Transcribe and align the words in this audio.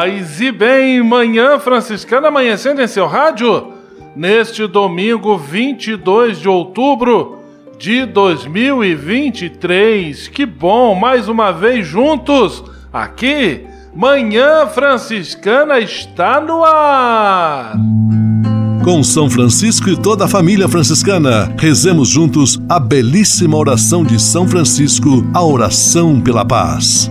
Paz 0.00 0.40
e 0.40 0.50
bem, 0.50 1.02
manhã 1.02 1.58
franciscana 1.58 2.28
amanhecendo 2.28 2.80
em 2.80 2.86
seu 2.86 3.06
rádio, 3.06 3.74
neste 4.16 4.66
domingo 4.66 5.36
22 5.36 6.40
de 6.40 6.48
outubro 6.48 7.40
de 7.78 8.06
2023. 8.06 10.28
Que 10.28 10.46
bom, 10.46 10.94
mais 10.94 11.28
uma 11.28 11.52
vez 11.52 11.86
juntos 11.86 12.64
aqui. 12.90 13.66
Manhã 13.94 14.66
Franciscana 14.68 15.78
está 15.78 16.40
no 16.40 16.64
ar. 16.64 17.74
Com 18.82 19.02
São 19.02 19.28
Francisco 19.28 19.90
e 19.90 19.98
toda 19.98 20.24
a 20.24 20.28
família 20.28 20.66
franciscana, 20.66 21.54
rezemos 21.58 22.08
juntos 22.08 22.58
a 22.70 22.80
belíssima 22.80 23.54
oração 23.54 24.02
de 24.02 24.18
São 24.18 24.48
Francisco, 24.48 25.26
a 25.34 25.44
oração 25.44 26.22
pela 26.22 26.42
paz. 26.42 27.10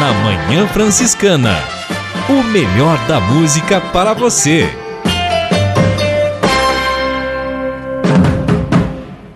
Na 0.00 0.14
Manhã 0.14 0.66
Franciscana. 0.66 1.58
O 2.26 2.42
melhor 2.42 2.96
da 3.06 3.20
música 3.20 3.82
para 3.82 4.14
você. 4.14 4.66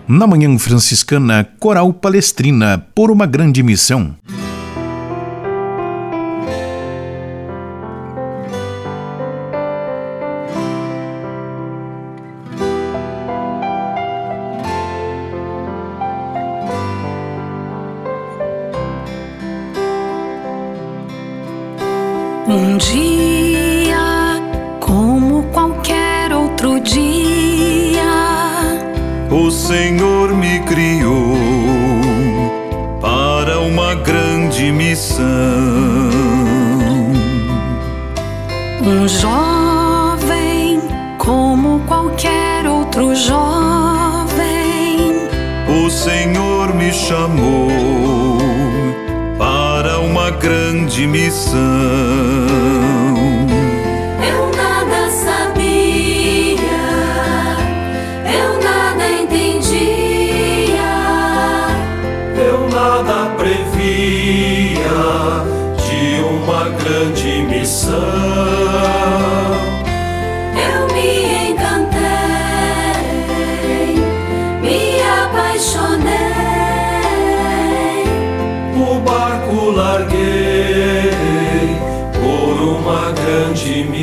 Na 0.07 0.25
Manhã 0.25 0.57
Franciscana, 0.57 1.47
Coral 1.59 1.93
Palestrina, 1.93 2.83
por 2.95 3.11
uma 3.11 3.27
grande 3.27 3.61
missão. 3.61 4.15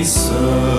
Grande 0.03 0.72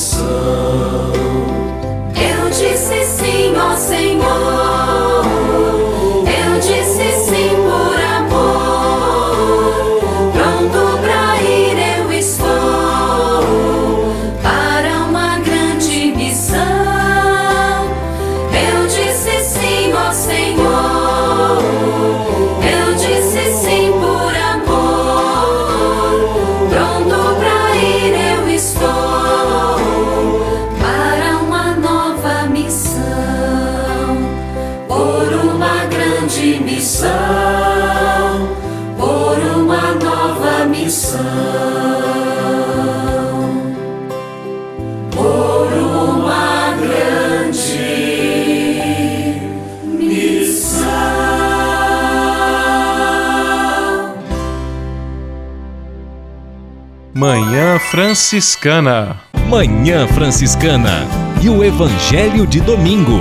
grande 0.00 0.49
Franciscana. 58.20 59.16
Manhã 59.48 60.06
Franciscana 60.06 60.90
e 61.42 61.48
o 61.48 61.64
Evangelho 61.64 62.46
de 62.46 62.60
Domingo. 62.60 63.18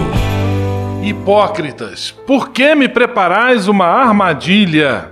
Hipócritas, 1.02 2.12
por 2.28 2.50
que 2.50 2.76
me 2.76 2.90
preparais 2.90 3.70
uma 3.70 3.86
armadilha? 3.86 5.10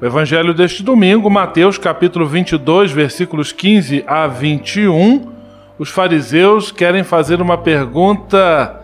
O 0.00 0.06
Evangelho 0.06 0.54
deste 0.54 0.82
domingo, 0.82 1.28
Mateus 1.28 1.76
capítulo 1.76 2.26
22, 2.26 2.92
versículos 2.92 3.52
15 3.52 4.02
a 4.06 4.26
21. 4.26 5.30
Os 5.78 5.90
fariseus 5.90 6.72
querem 6.72 7.04
fazer 7.04 7.42
uma 7.42 7.58
pergunta 7.58 8.80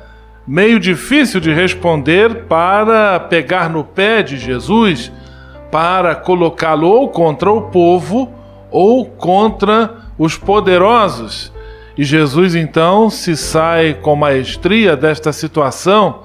meio 0.47 0.79
difícil 0.79 1.41
de 1.41 1.51
responder 1.51 2.45
para 2.45 3.19
pegar 3.21 3.71
no 3.71 3.83
pé 3.83 4.23
de 4.23 4.37
Jesus, 4.37 5.11
para 5.73 6.15
colocá-lo 6.15 6.89
ou 6.89 7.09
contra 7.09 7.51
o 7.51 7.63
povo 7.63 8.31
ou 8.71 9.07
contra 9.07 10.06
os 10.19 10.37
poderosos. 10.37 11.53
E 11.97 12.05
Jesus 12.05 12.55
então 12.55 13.09
se 13.09 13.37
sai 13.37 13.95
com 13.95 14.15
maestria 14.15 14.97
desta 14.97 15.33
situação, 15.33 16.23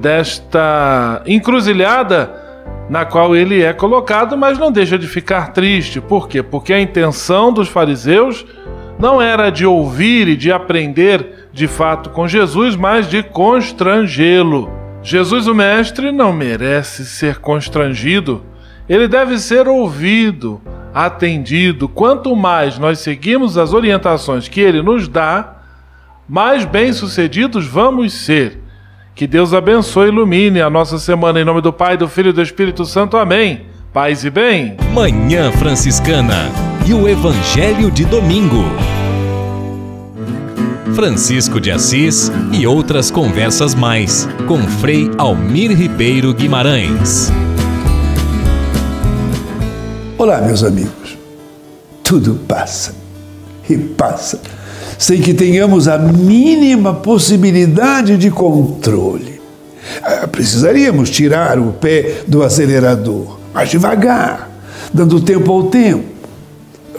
desta 0.00 1.22
encruzilhada 1.26 2.38
na 2.88 3.04
qual 3.04 3.36
ele 3.36 3.62
é 3.62 3.72
colocado, 3.72 4.36
mas 4.36 4.58
não 4.58 4.72
deixa 4.72 4.98
de 4.98 5.06
ficar 5.06 5.52
triste. 5.52 6.00
Por 6.00 6.26
quê? 6.26 6.42
Porque 6.42 6.72
a 6.72 6.80
intenção 6.80 7.52
dos 7.52 7.68
fariseus 7.68 8.44
não 8.98 9.22
era 9.22 9.48
de 9.48 9.64
ouvir 9.64 10.26
e 10.26 10.36
de 10.36 10.50
aprender 10.50 11.48
de 11.52 11.68
fato 11.68 12.10
com 12.10 12.26
Jesus, 12.26 12.74
mas 12.76 13.08
de 13.08 13.22
constrangê-lo. 13.22 14.70
Jesus, 15.02 15.46
o 15.46 15.54
Mestre, 15.54 16.12
não 16.12 16.32
merece 16.32 17.06
ser 17.06 17.38
constrangido, 17.38 18.42
ele 18.88 19.08
deve 19.08 19.38
ser 19.38 19.68
ouvido, 19.68 20.60
atendido. 20.94 21.88
Quanto 21.88 22.34
mais 22.34 22.78
nós 22.78 22.98
seguimos 23.00 23.56
as 23.58 23.72
orientações 23.72 24.48
que 24.48 24.60
ele 24.60 24.82
nos 24.82 25.08
dá, 25.08 25.56
mais 26.28 26.64
bem-sucedidos 26.64 27.66
vamos 27.66 28.12
ser. 28.12 28.60
Que 29.14 29.26
Deus 29.26 29.52
abençoe 29.52 30.06
e 30.06 30.08
ilumine 30.08 30.60
a 30.60 30.70
nossa 30.70 30.98
semana 30.98 31.40
em 31.40 31.44
nome 31.44 31.60
do 31.60 31.72
Pai, 31.72 31.96
do 31.96 32.08
Filho 32.08 32.30
e 32.30 32.32
do 32.32 32.40
Espírito 32.42 32.84
Santo. 32.84 33.16
Amém. 33.16 33.66
Paz 33.92 34.24
e 34.24 34.30
bem. 34.30 34.76
Manhã 34.94 35.50
Franciscana 35.52 36.48
e 36.86 36.94
o 36.94 37.08
Evangelho 37.08 37.90
de 37.90 38.04
Domingo. 38.04 38.64
Francisco 40.94 41.60
de 41.60 41.70
Assis 41.70 42.30
e 42.52 42.66
outras 42.66 43.10
conversas 43.10 43.74
mais 43.74 44.28
com 44.46 44.58
Frei 44.58 45.10
Almir 45.18 45.76
Ribeiro 45.76 46.32
Guimarães. 46.32 47.32
Olá, 50.20 50.38
meus 50.42 50.62
amigos. 50.62 51.16
Tudo 52.04 52.40
passa 52.46 52.92
e 53.66 53.74
passa 53.78 54.38
sem 54.98 55.18
que 55.18 55.32
tenhamos 55.32 55.88
a 55.88 55.96
mínima 55.96 56.92
possibilidade 56.92 58.18
de 58.18 58.30
controle. 58.30 59.40
Ah, 60.02 60.28
Precisaríamos 60.30 61.08
tirar 61.08 61.58
o 61.58 61.72
pé 61.72 62.16
do 62.28 62.42
acelerador, 62.42 63.38
mas 63.54 63.70
devagar, 63.70 64.50
dando 64.92 65.22
tempo 65.22 65.50
ao 65.50 65.62
tempo. 65.68 66.04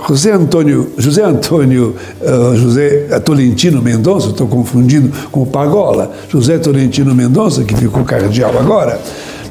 José 0.08 0.32
Antônio, 0.32 0.92
José 0.98 1.24
Antônio, 1.24 1.96
uh, 2.22 2.56
José 2.56 3.20
Tolentino 3.20 3.84
Mendonça, 3.84 4.30
estou 4.30 4.48
confundindo 4.48 5.12
com 5.30 5.44
o 5.44 5.46
Pagola, 5.46 6.12
José 6.28 6.58
Tolentino 6.58 7.14
Mendonça, 7.14 7.64
que 7.64 7.76
ficou 7.76 8.04
cardeal 8.04 8.58
agora, 8.58 9.00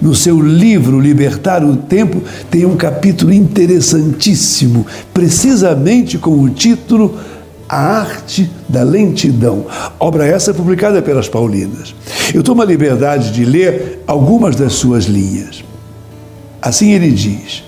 no 0.00 0.14
seu 0.14 0.40
livro 0.40 0.98
Libertar 0.98 1.64
o 1.64 1.76
Tempo, 1.76 2.22
tem 2.50 2.64
um 2.64 2.76
capítulo 2.76 3.32
interessantíssimo, 3.32 4.86
precisamente 5.12 6.18
com 6.18 6.40
o 6.40 6.48
título 6.48 7.18
A 7.68 8.00
Arte 8.00 8.50
da 8.68 8.82
Lentidão. 8.82 9.66
Obra 9.98 10.26
essa 10.26 10.54
publicada 10.54 11.02
pelas 11.02 11.28
Paulinas. 11.28 11.94
Eu 12.32 12.42
tomo 12.42 12.62
a 12.62 12.64
liberdade 12.64 13.32
de 13.32 13.44
ler 13.44 14.02
algumas 14.06 14.56
das 14.56 14.72
suas 14.72 15.04
linhas. 15.04 15.62
Assim 16.62 16.92
ele 16.92 17.10
diz: 17.10 17.62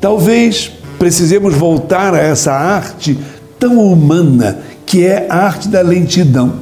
talvez 0.00 0.72
precisemos 0.98 1.54
voltar 1.54 2.14
a 2.14 2.18
essa 2.18 2.52
arte 2.52 3.18
tão 3.58 3.78
humana 3.78 4.58
que 4.84 5.04
é 5.04 5.26
a 5.28 5.46
arte 5.46 5.68
da 5.68 5.80
lentidão. 5.80 6.54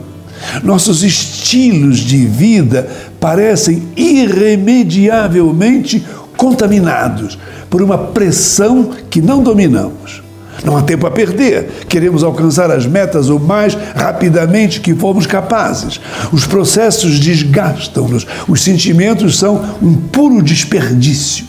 Nossos 0.63 1.03
estilos 1.03 1.99
de 1.99 2.25
vida 2.25 2.89
parecem 3.21 3.83
irremediavelmente 3.97 6.05
contaminados 6.37 7.39
por 7.69 7.83
uma 7.83 7.99
pressão 7.99 8.93
que 9.11 9.21
não 9.21 9.43
dominamos. 9.43 10.23
Não 10.65 10.77
há 10.77 10.83
tempo 10.83 11.07
a 11.07 11.11
perder. 11.11 11.87
Queremos 11.89 12.23
alcançar 12.23 12.71
as 12.71 12.87
metas 12.87 13.29
o 13.29 13.39
mais 13.39 13.77
rapidamente 13.95 14.81
que 14.81 14.95
formos 14.95 15.27
capazes. 15.27 16.01
Os 16.33 16.47
processos 16.47 17.19
desgastam-nos. 17.19 18.27
Os 18.49 18.63
sentimentos 18.63 19.39
são 19.39 19.63
um 19.83 19.95
puro 19.95 20.43
desperdício. 20.43 21.47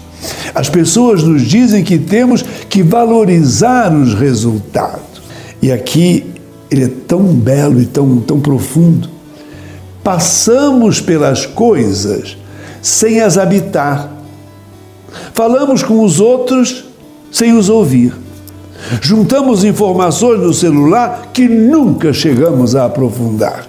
As 0.53 0.69
pessoas 0.69 1.23
nos 1.23 1.41
dizem 1.41 1.83
que 1.83 1.97
temos 1.97 2.43
que 2.69 2.83
valorizar 2.83 3.93
os 3.93 4.13
resultados. 4.13 5.21
E 5.61 5.71
aqui 5.71 6.25
ele 6.69 6.85
é 6.85 6.91
tão 7.07 7.23
belo 7.23 7.81
e 7.81 7.85
tão, 7.85 8.17
tão 8.17 8.39
profundo. 8.39 9.09
Passamos 10.03 10.99
pelas 10.99 11.45
coisas 11.45 12.37
sem 12.81 13.21
as 13.21 13.37
habitar. 13.37 14.11
Falamos 15.33 15.83
com 15.83 16.03
os 16.03 16.19
outros 16.19 16.85
sem 17.31 17.53
os 17.53 17.69
ouvir. 17.69 18.13
Juntamos 19.01 19.63
informações 19.63 20.39
no 20.39 20.53
celular 20.53 21.29
que 21.33 21.47
nunca 21.47 22.11
chegamos 22.11 22.75
a 22.75 22.85
aprofundar. 22.85 23.67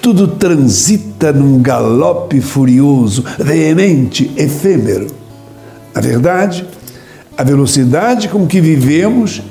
Tudo 0.00 0.28
transita 0.28 1.32
num 1.32 1.60
galope 1.60 2.40
furioso, 2.40 3.24
veemente, 3.38 4.30
efêmero. 4.36 5.08
Na 5.94 6.00
verdade, 6.00 6.66
a 7.36 7.42
velocidade 7.42 8.28
com 8.28 8.46
que 8.46 8.60
vivemos 8.60 9.42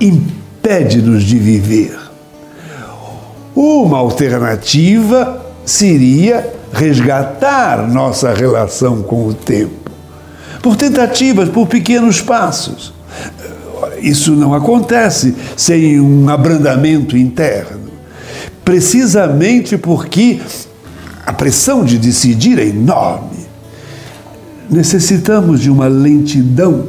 impede-nos 0.00 1.22
de 1.22 1.38
viver. 1.38 1.99
Uma 3.54 3.98
alternativa 3.98 5.44
seria 5.64 6.54
resgatar 6.72 7.88
nossa 7.88 8.32
relação 8.32 9.02
com 9.02 9.26
o 9.26 9.34
tempo, 9.34 9.90
por 10.62 10.76
tentativas, 10.76 11.48
por 11.48 11.66
pequenos 11.66 12.20
passos. 12.20 12.92
Isso 14.00 14.32
não 14.32 14.54
acontece 14.54 15.34
sem 15.56 16.00
um 16.00 16.28
abrandamento 16.28 17.16
interno, 17.16 17.90
precisamente 18.64 19.76
porque 19.76 20.40
a 21.26 21.32
pressão 21.32 21.84
de 21.84 21.98
decidir 21.98 22.58
é 22.58 22.66
enorme. 22.66 23.40
Necessitamos 24.70 25.60
de 25.60 25.70
uma 25.70 25.88
lentidão 25.88 26.86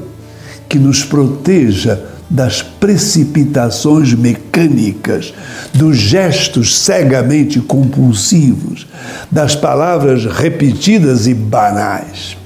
que 0.69 0.77
nos 0.77 1.03
proteja 1.03 2.10
das 2.31 2.61
precipitações 2.61 4.13
mecânicas, 4.13 5.33
dos 5.73 5.97
gestos 5.97 6.79
cegamente 6.79 7.59
compulsivos, 7.59 8.87
das 9.29 9.53
palavras 9.53 10.25
repetidas 10.25 11.27
e 11.27 11.33
banais. 11.33 12.37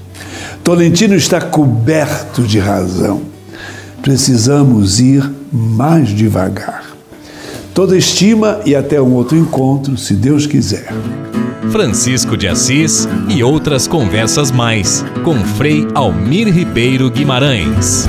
Tolentino 0.64 1.14
está 1.14 1.40
coberto 1.40 2.42
de 2.42 2.58
razão. 2.58 3.22
Precisamos 4.02 4.98
ir 4.98 5.30
mais 5.52 6.08
devagar. 6.08 6.84
Toda 7.72 7.96
estima 7.96 8.60
e 8.66 8.74
até 8.74 9.00
um 9.00 9.12
outro 9.12 9.36
encontro, 9.36 9.96
se 9.96 10.14
Deus 10.14 10.46
quiser. 10.46 10.92
Francisco 11.70 12.36
de 12.36 12.48
Assis 12.48 13.06
e 13.28 13.42
outras 13.42 13.86
conversas 13.86 14.50
mais 14.50 15.04
com 15.22 15.34
Frei 15.44 15.86
Almir 15.94 16.52
Ribeiro 16.52 17.10
Guimarães. 17.10 18.08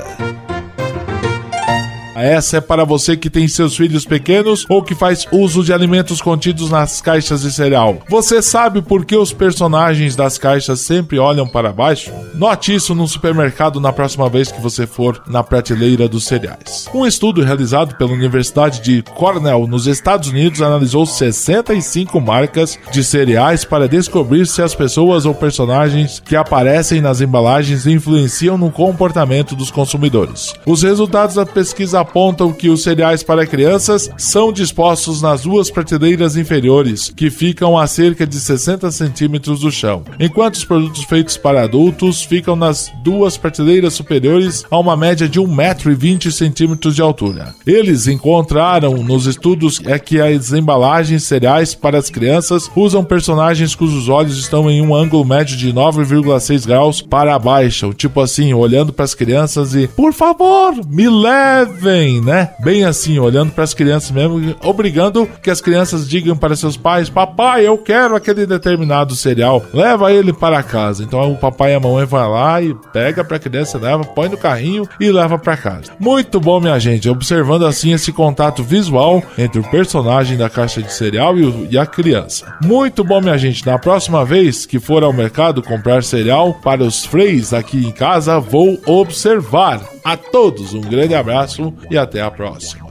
Essa 2.21 2.57
é 2.57 2.61
para 2.61 2.85
você 2.85 3.17
que 3.17 3.31
tem 3.31 3.47
seus 3.47 3.75
filhos 3.75 4.05
pequenos 4.05 4.63
ou 4.69 4.83
que 4.83 4.93
faz 4.93 5.27
uso 5.31 5.63
de 5.63 5.73
alimentos 5.73 6.21
contidos 6.21 6.69
nas 6.69 7.01
caixas 7.01 7.41
de 7.41 7.51
cereal. 7.51 7.97
Você 8.07 8.43
sabe 8.43 8.79
por 8.79 9.05
que 9.05 9.15
os 9.15 9.33
personagens 9.33 10.15
das 10.15 10.37
caixas 10.37 10.81
sempre 10.81 11.17
olham 11.17 11.47
para 11.47 11.73
baixo? 11.73 12.11
Note 12.35 12.75
isso 12.75 12.93
no 12.93 13.07
supermercado 13.07 13.79
na 13.79 13.91
próxima 13.91 14.29
vez 14.29 14.51
que 14.51 14.61
você 14.61 14.85
for 14.85 15.23
na 15.25 15.41
prateleira 15.41 16.07
dos 16.07 16.25
cereais. 16.25 16.87
Um 16.93 17.07
estudo 17.07 17.41
realizado 17.41 17.95
pela 17.95 18.11
Universidade 18.11 18.81
de 18.81 19.01
Cornell, 19.01 19.65
nos 19.65 19.87
Estados 19.87 20.29
Unidos, 20.29 20.61
analisou 20.61 21.07
65 21.07 22.21
marcas 22.21 22.77
de 22.91 23.03
cereais 23.03 23.65
para 23.65 23.87
descobrir 23.87 24.45
se 24.45 24.61
as 24.61 24.75
pessoas 24.75 25.25
ou 25.25 25.33
personagens 25.33 26.21
que 26.23 26.35
aparecem 26.35 27.01
nas 27.01 27.19
embalagens 27.19 27.87
influenciam 27.87 28.59
no 28.59 28.69
comportamento 28.69 29.55
dos 29.55 29.71
consumidores. 29.71 30.53
Os 30.67 30.83
resultados 30.83 31.35
da 31.35 31.45
pesquisa 31.47 31.99
apontam 32.11 32.51
que 32.51 32.69
os 32.69 32.83
cereais 32.83 33.23
para 33.23 33.47
crianças 33.47 34.11
são 34.17 34.51
dispostos 34.51 35.21
nas 35.21 35.43
duas 35.43 35.71
prateleiras 35.71 36.35
inferiores, 36.35 37.09
que 37.15 37.29
ficam 37.29 37.77
a 37.77 37.87
cerca 37.87 38.27
de 38.27 38.37
60 38.37 38.91
centímetros 38.91 39.61
do 39.61 39.71
chão, 39.71 40.03
enquanto 40.19 40.55
os 40.55 40.65
produtos 40.65 41.05
feitos 41.05 41.37
para 41.37 41.63
adultos 41.63 42.21
ficam 42.21 42.53
nas 42.53 42.91
duas 43.01 43.37
prateleiras 43.37 43.93
superiores 43.93 44.65
a 44.69 44.77
uma 44.77 44.97
média 44.97 45.27
de 45.27 45.39
1,20m 45.39 46.91
de 46.91 47.01
altura. 47.01 47.55
Eles 47.65 48.07
encontraram 48.07 48.97
nos 48.97 49.25
estudos 49.25 49.79
é 49.85 49.97
que 49.97 50.19
as 50.19 50.51
embalagens 50.51 51.23
cereais 51.23 51.73
para 51.73 51.97
as 51.97 52.09
crianças 52.09 52.69
usam 52.75 53.05
personagens 53.05 53.73
cujos 53.73 54.09
olhos 54.09 54.37
estão 54.37 54.69
em 54.69 54.81
um 54.81 54.93
ângulo 54.93 55.23
médio 55.23 55.55
de 55.55 55.71
9,6 55.71 56.67
graus 56.67 57.01
para 57.01 57.39
baixo, 57.39 57.93
tipo 57.93 58.19
assim, 58.19 58.53
olhando 58.53 58.91
para 58.91 59.05
as 59.05 59.15
crianças 59.15 59.73
e 59.73 59.87
por 59.87 60.11
favor, 60.11 60.73
me 60.89 61.07
levem 61.07 62.00
né? 62.21 62.49
Bem 62.59 62.83
assim, 62.83 63.19
olhando 63.19 63.51
para 63.51 63.63
as 63.63 63.73
crianças 63.73 64.11
mesmo, 64.11 64.55
obrigando 64.63 65.29
que 65.41 65.49
as 65.49 65.61
crianças 65.61 66.07
digam 66.07 66.35
para 66.35 66.55
seus 66.55 66.75
pais: 66.77 67.09
Papai, 67.09 67.67
eu 67.67 67.77
quero 67.77 68.15
aquele 68.15 68.45
determinado 68.45 69.15
cereal, 69.15 69.63
leva 69.73 70.11
ele 70.11 70.33
para 70.33 70.63
casa. 70.63 71.03
Então 71.03 71.31
o 71.31 71.37
papai 71.37 71.71
e 71.71 71.75
a 71.75 71.79
mamãe 71.79 72.05
vai 72.05 72.27
lá 72.27 72.61
e 72.61 72.73
pega 72.91 73.23
para 73.23 73.37
a 73.37 73.39
criança, 73.39 73.77
leva, 73.77 74.03
põe 74.03 74.29
no 74.29 74.37
carrinho 74.37 74.87
e 74.99 75.11
leva 75.11 75.37
para 75.37 75.57
casa. 75.57 75.91
Muito 75.99 76.39
bom, 76.39 76.59
minha 76.59 76.79
gente, 76.79 77.09
observando 77.09 77.65
assim 77.65 77.93
esse 77.93 78.11
contato 78.11 78.63
visual 78.63 79.23
entre 79.37 79.59
o 79.59 79.69
personagem 79.69 80.37
da 80.37 80.49
caixa 80.49 80.81
de 80.81 80.93
cereal 80.93 81.37
e, 81.37 81.45
o, 81.45 81.67
e 81.69 81.77
a 81.77 81.85
criança. 81.85 82.53
Muito 82.63 83.03
bom, 83.03 83.21
minha 83.21 83.37
gente. 83.37 83.65
Na 83.65 83.77
próxima 83.77 84.25
vez 84.25 84.65
que 84.65 84.79
for 84.79 85.03
ao 85.03 85.13
mercado 85.13 85.61
comprar 85.61 86.03
cereal 86.03 86.53
para 86.53 86.83
os 86.83 87.05
freis 87.05 87.53
aqui 87.53 87.85
em 87.85 87.91
casa, 87.91 88.39
vou 88.39 88.79
observar. 88.85 89.81
A 90.03 90.17
todos 90.17 90.73
um 90.73 90.81
grande 90.81 91.13
abraço 91.13 91.73
e 91.89 91.97
até 91.97 92.21
a 92.21 92.31
próxima. 92.31 92.89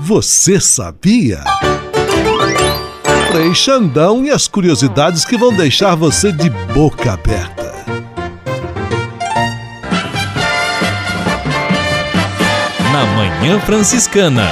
Você 0.00 0.58
sabia? 0.58 1.44
Frei 3.30 3.54
Xandão 3.54 4.24
e 4.24 4.30
as 4.30 4.48
curiosidades 4.48 5.24
que 5.24 5.36
vão 5.36 5.54
deixar 5.54 5.94
você 5.94 6.32
de 6.32 6.48
boca 6.72 7.12
aberta. 7.12 7.74
Na 12.90 13.04
Manhã 13.14 13.60
Franciscana, 13.60 14.50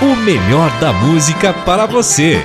o 0.00 0.16
melhor 0.16 0.70
da 0.80 0.90
música 0.92 1.52
para 1.52 1.84
você. 1.84 2.42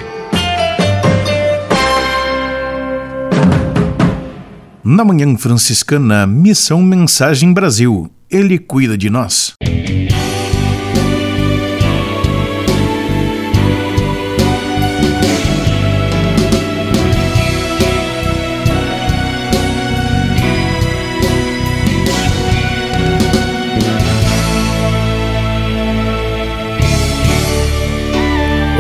Na 4.84 5.06
Manhã 5.06 5.38
Franciscana, 5.38 6.28
Missão 6.28 6.82
Mensagem 6.82 7.54
Brasil. 7.54 8.12
Ele 8.32 8.58
cuida 8.58 8.98
de 8.98 9.10
nós. 9.10 9.54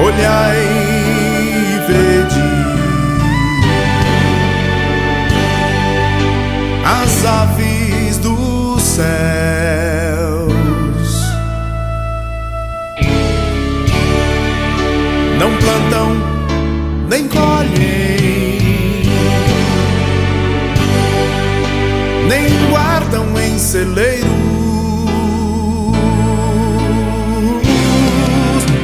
Olhai 0.02 0.58
e 1.68 1.80
vede 1.92 2.42
as 6.86 7.26
aves 7.26 8.18
dos 8.18 8.82
céus, 8.82 9.41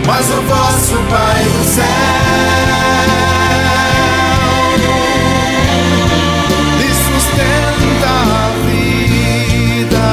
mas 0.08 0.30
o 0.32 0.42
vosso 0.42 0.96
Pai 1.08 1.44
do 1.44 1.64
céu 1.64 1.86
lhe 6.80 6.92
sustenta 6.96 8.10
a 8.10 8.50
vida. 8.66 10.08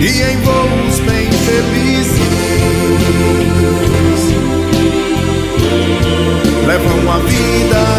E 0.00 0.22
em 0.22 0.36
voos 0.40 1.00
bem 1.00 1.30
felizes 1.30 2.30
levam 6.66 7.12
a 7.12 7.18
vida 7.18 7.89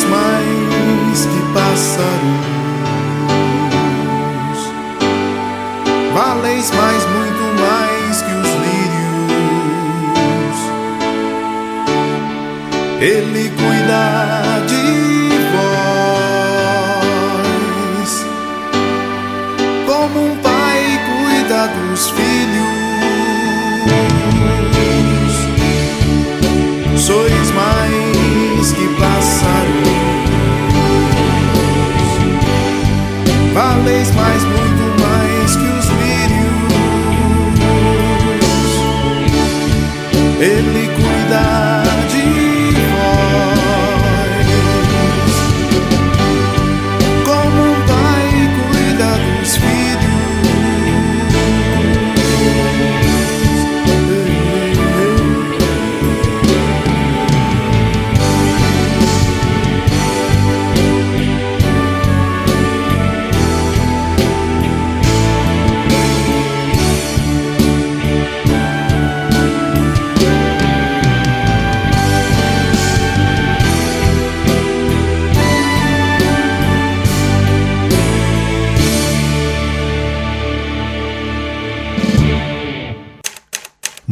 Mais 0.03 1.25
que 1.25 1.41
pássaros, 1.53 2.05
valeis 6.13 6.71
mais, 6.71 7.05
muito 7.05 7.43
mais 7.61 8.21
que 8.21 8.33
os 8.33 8.49
lírios. 8.65 9.79
Ele 13.01 13.49
cuida 13.49 14.44
valeis 33.85 34.09
mais, 34.15 34.43
muito 34.43 34.54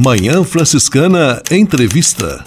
Manhã 0.06 0.44
Franciscana 0.44 1.42
Entrevista. 1.50 2.44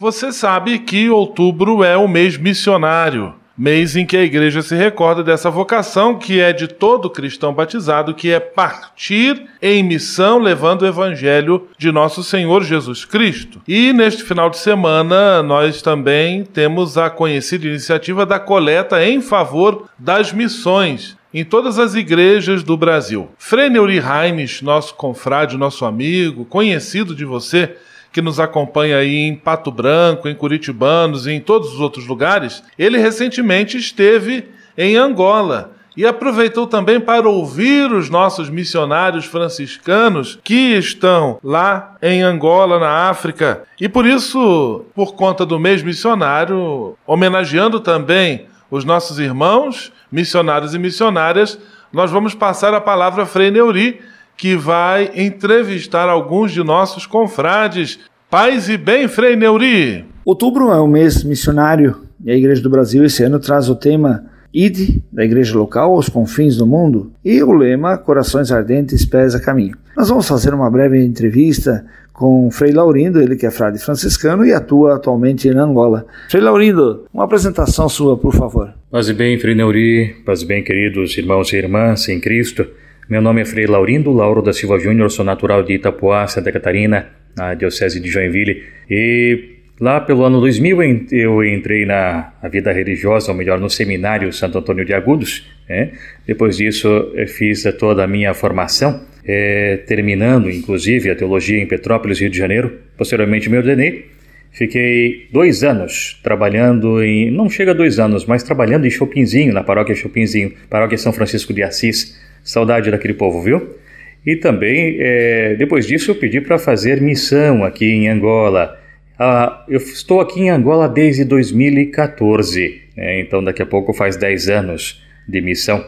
Você 0.00 0.32
sabe 0.32 0.78
que 0.78 1.10
outubro 1.10 1.84
é 1.84 1.94
o 1.94 2.08
mês 2.08 2.38
missionário, 2.38 3.34
mês 3.56 3.96
em 3.96 4.06
que 4.06 4.16
a 4.16 4.22
igreja 4.22 4.62
se 4.62 4.74
recorda 4.74 5.22
dessa 5.22 5.50
vocação 5.50 6.18
que 6.18 6.40
é 6.40 6.54
de 6.54 6.66
todo 6.66 7.10
cristão 7.10 7.52
batizado, 7.52 8.14
que 8.14 8.30
é 8.32 8.40
partir 8.40 9.46
em 9.60 9.82
missão 9.82 10.38
levando 10.38 10.82
o 10.82 10.86
evangelho 10.86 11.68
de 11.76 11.92
nosso 11.92 12.24
Senhor 12.24 12.64
Jesus 12.64 13.04
Cristo. 13.04 13.60
E 13.68 13.92
neste 13.92 14.22
final 14.22 14.48
de 14.48 14.56
semana 14.56 15.42
nós 15.42 15.82
também 15.82 16.44
temos 16.44 16.96
a 16.96 17.10
conhecida 17.10 17.66
iniciativa 17.66 18.24
da 18.24 18.40
coleta 18.40 19.04
em 19.04 19.20
favor 19.20 19.86
das 19.98 20.32
missões 20.32 21.14
em 21.32 21.44
todas 21.44 21.78
as 21.78 21.94
igrejas 21.94 22.62
do 22.62 22.76
Brasil. 22.76 23.28
Frei 23.38 23.68
Neuri 23.68 24.00
Reines, 24.00 24.62
nosso 24.62 24.94
confrade, 24.94 25.56
nosso 25.56 25.84
amigo, 25.84 26.44
conhecido 26.44 27.14
de 27.14 27.24
você, 27.24 27.76
que 28.12 28.22
nos 28.22 28.40
acompanha 28.40 28.96
aí 28.96 29.16
em 29.16 29.34
Pato 29.34 29.70
Branco, 29.70 30.28
em 30.28 30.34
Curitibanos 30.34 31.26
e 31.26 31.32
em 31.32 31.40
todos 31.40 31.74
os 31.74 31.80
outros 31.80 32.06
lugares, 32.06 32.62
ele 32.78 32.96
recentemente 32.96 33.76
esteve 33.76 34.46
em 34.76 34.96
Angola 34.96 35.72
e 35.96 36.06
aproveitou 36.06 36.66
também 36.66 37.00
para 37.00 37.28
ouvir 37.28 37.90
os 37.90 38.10
nossos 38.10 38.50
missionários 38.50 39.24
franciscanos 39.24 40.38
que 40.44 40.76
estão 40.76 41.38
lá 41.42 41.96
em 42.02 42.22
Angola, 42.22 42.78
na 42.78 43.08
África. 43.08 43.62
E 43.80 43.88
por 43.88 44.04
isso, 44.04 44.84
por 44.94 45.14
conta 45.14 45.46
do 45.46 45.58
mês 45.58 45.82
missionário, 45.82 46.96
homenageando 47.06 47.80
também 47.80 48.46
os 48.70 48.84
nossos 48.84 49.18
irmãos, 49.18 49.92
missionários 50.10 50.74
e 50.74 50.78
missionárias, 50.78 51.58
nós 51.92 52.10
vamos 52.10 52.34
passar 52.34 52.74
a 52.74 52.80
palavra 52.80 53.26
Frei 53.26 53.50
Neuri, 53.50 54.00
que 54.36 54.56
vai 54.56 55.10
entrevistar 55.14 56.08
alguns 56.08 56.52
de 56.52 56.62
nossos 56.62 57.06
confrades. 57.06 57.98
Paz 58.30 58.68
e 58.68 58.76
bem, 58.76 59.08
Frei 59.08 59.36
Neuri! 59.36 60.04
Outubro 60.24 60.70
é 60.70 60.80
o 60.80 60.86
mês 60.86 61.22
missionário 61.22 62.02
e 62.24 62.30
a 62.30 62.36
Igreja 62.36 62.62
do 62.62 62.70
Brasil 62.70 63.04
esse 63.04 63.22
ano 63.22 63.38
traz 63.38 63.68
o 63.68 63.76
tema 63.76 64.24
Ide, 64.58 65.02
da 65.12 65.22
igreja 65.22 65.58
local 65.58 65.94
aos 65.94 66.08
confins 66.08 66.56
do 66.56 66.66
mundo, 66.66 67.12
e 67.22 67.42
o 67.42 67.52
lema 67.52 67.98
Corações 67.98 68.50
Ardentes, 68.50 69.04
Pés 69.04 69.34
a 69.34 69.40
Caminho. 69.40 69.76
Nós 69.94 70.08
vamos 70.08 70.26
fazer 70.26 70.54
uma 70.54 70.70
breve 70.70 71.04
entrevista 71.04 71.84
com 72.16 72.50
Frei 72.50 72.72
Laurindo, 72.72 73.20
ele 73.20 73.36
que 73.36 73.44
é 73.44 73.50
frade 73.50 73.78
franciscano 73.78 74.44
e 74.44 74.52
atua 74.52 74.96
atualmente 74.96 75.48
em 75.48 75.56
Angola. 75.56 76.06
Frei 76.30 76.42
Laurindo, 76.42 77.06
uma 77.12 77.24
apresentação 77.24 77.88
sua, 77.88 78.16
por 78.16 78.34
favor. 78.34 78.72
Paz 78.90 79.08
e 79.08 79.12
bem, 79.12 79.38
Frei 79.38 79.54
Neuri, 79.54 80.16
paz 80.24 80.40
e 80.40 80.46
bem, 80.46 80.64
queridos 80.64 81.16
irmãos 81.18 81.52
e 81.52 81.56
irmãs 81.56 82.08
em 82.08 82.18
Cristo. 82.18 82.66
Meu 83.08 83.20
nome 83.20 83.42
é 83.42 83.44
Frei 83.44 83.66
Laurindo 83.66 84.10
Lauro 84.10 84.40
da 84.40 84.52
Silva 84.52 84.78
Júnior, 84.78 85.10
sou 85.10 85.24
natural 85.24 85.62
de 85.62 85.74
Itapuá, 85.74 86.26
Santa 86.26 86.50
Catarina, 86.50 87.06
na 87.36 87.52
Diocese 87.52 88.00
de 88.00 88.08
Joinville. 88.08 88.62
E 88.90 89.55
lá 89.80 90.00
pelo 90.00 90.24
ano 90.24 90.40
2000 90.40 91.06
eu 91.12 91.44
entrei 91.44 91.84
na 91.84 92.32
vida 92.50 92.72
religiosa, 92.72 93.32
ou 93.32 93.36
melhor, 93.36 93.60
no 93.60 93.70
Seminário 93.70 94.32
Santo 94.32 94.58
Antônio 94.58 94.84
de 94.84 94.94
Agudos. 94.94 95.46
Né? 95.68 95.92
Depois 96.26 96.56
disso, 96.56 97.12
fiz 97.26 97.64
toda 97.78 98.04
a 98.04 98.06
minha 98.06 98.34
formação 98.34 99.04
é, 99.26 99.78
terminando 99.86 100.48
inclusive 100.48 101.10
a 101.10 101.16
teologia 101.16 101.60
em 101.60 101.66
Petrópolis, 101.66 102.20
Rio 102.20 102.30
de 102.30 102.38
Janeiro. 102.38 102.78
Posteriormente 102.96 103.50
me 103.50 103.56
ordenei. 103.56 104.06
Fiquei 104.52 105.26
dois 105.32 105.62
anos 105.62 106.18
trabalhando 106.22 107.02
em. 107.02 107.30
Não 107.30 107.50
chega 107.50 107.72
a 107.72 107.74
dois 107.74 107.98
anos, 107.98 108.24
mas 108.24 108.42
trabalhando 108.42 108.86
em 108.86 108.90
Chopinzinho, 108.90 109.52
na 109.52 109.62
paróquia 109.62 109.94
Chopinzinho, 109.94 110.52
paróquia 110.70 110.96
São 110.96 111.12
Francisco 111.12 111.52
de 111.52 111.62
Assis. 111.62 112.16
Saudade 112.42 112.90
daquele 112.90 113.12
povo, 113.12 113.42
viu? 113.42 113.76
E 114.24 114.36
também, 114.36 114.96
é, 115.00 115.56
depois 115.56 115.86
disso, 115.86 116.12
eu 116.12 116.14
pedi 116.14 116.40
para 116.40 116.58
fazer 116.58 117.00
missão 117.00 117.64
aqui 117.64 117.86
em 117.86 118.08
Angola. 118.08 118.80
Ah, 119.18 119.64
eu 119.68 119.78
estou 119.78 120.20
aqui 120.20 120.40
em 120.40 120.50
Angola 120.50 120.88
desde 120.88 121.24
2014, 121.24 122.82
né? 122.96 123.20
então 123.20 123.42
daqui 123.42 123.62
a 123.62 123.66
pouco 123.66 123.94
faz 123.94 124.16
10 124.16 124.48
anos 124.48 125.02
de 125.26 125.40
missão 125.40 125.82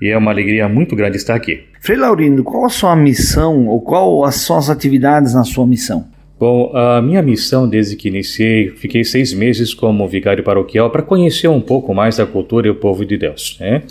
e 0.00 0.08
é 0.08 0.16
uma 0.16 0.30
alegria 0.30 0.66
muito 0.68 0.96
grande 0.96 1.18
estar 1.18 1.34
aqui. 1.34 1.64
Frei 1.80 1.98
Laurindo, 1.98 2.42
qual 2.42 2.64
a 2.64 2.70
sua 2.70 2.96
missão 2.96 3.66
ou 3.66 3.80
qual 3.82 4.30
são 4.32 4.56
as 4.56 4.70
atividades 4.70 5.34
na 5.34 5.44
sua 5.44 5.66
missão? 5.66 6.06
Bom, 6.38 6.74
a 6.74 7.02
minha 7.02 7.20
missão 7.20 7.68
desde 7.68 7.96
que 7.96 8.08
iniciei, 8.08 8.70
fiquei 8.70 9.04
seis 9.04 9.34
meses 9.34 9.74
como 9.74 10.08
vigário 10.08 10.42
paroquial 10.42 10.88
para 10.90 11.02
conhecer 11.02 11.48
um 11.48 11.60
pouco 11.60 11.92
mais 11.92 12.16
da 12.16 12.24
cultura 12.24 12.66
e 12.66 12.70
o 12.70 12.76
povo 12.76 13.04
de 13.04 13.18
Deus. 13.18 13.58
Né? 13.60 13.82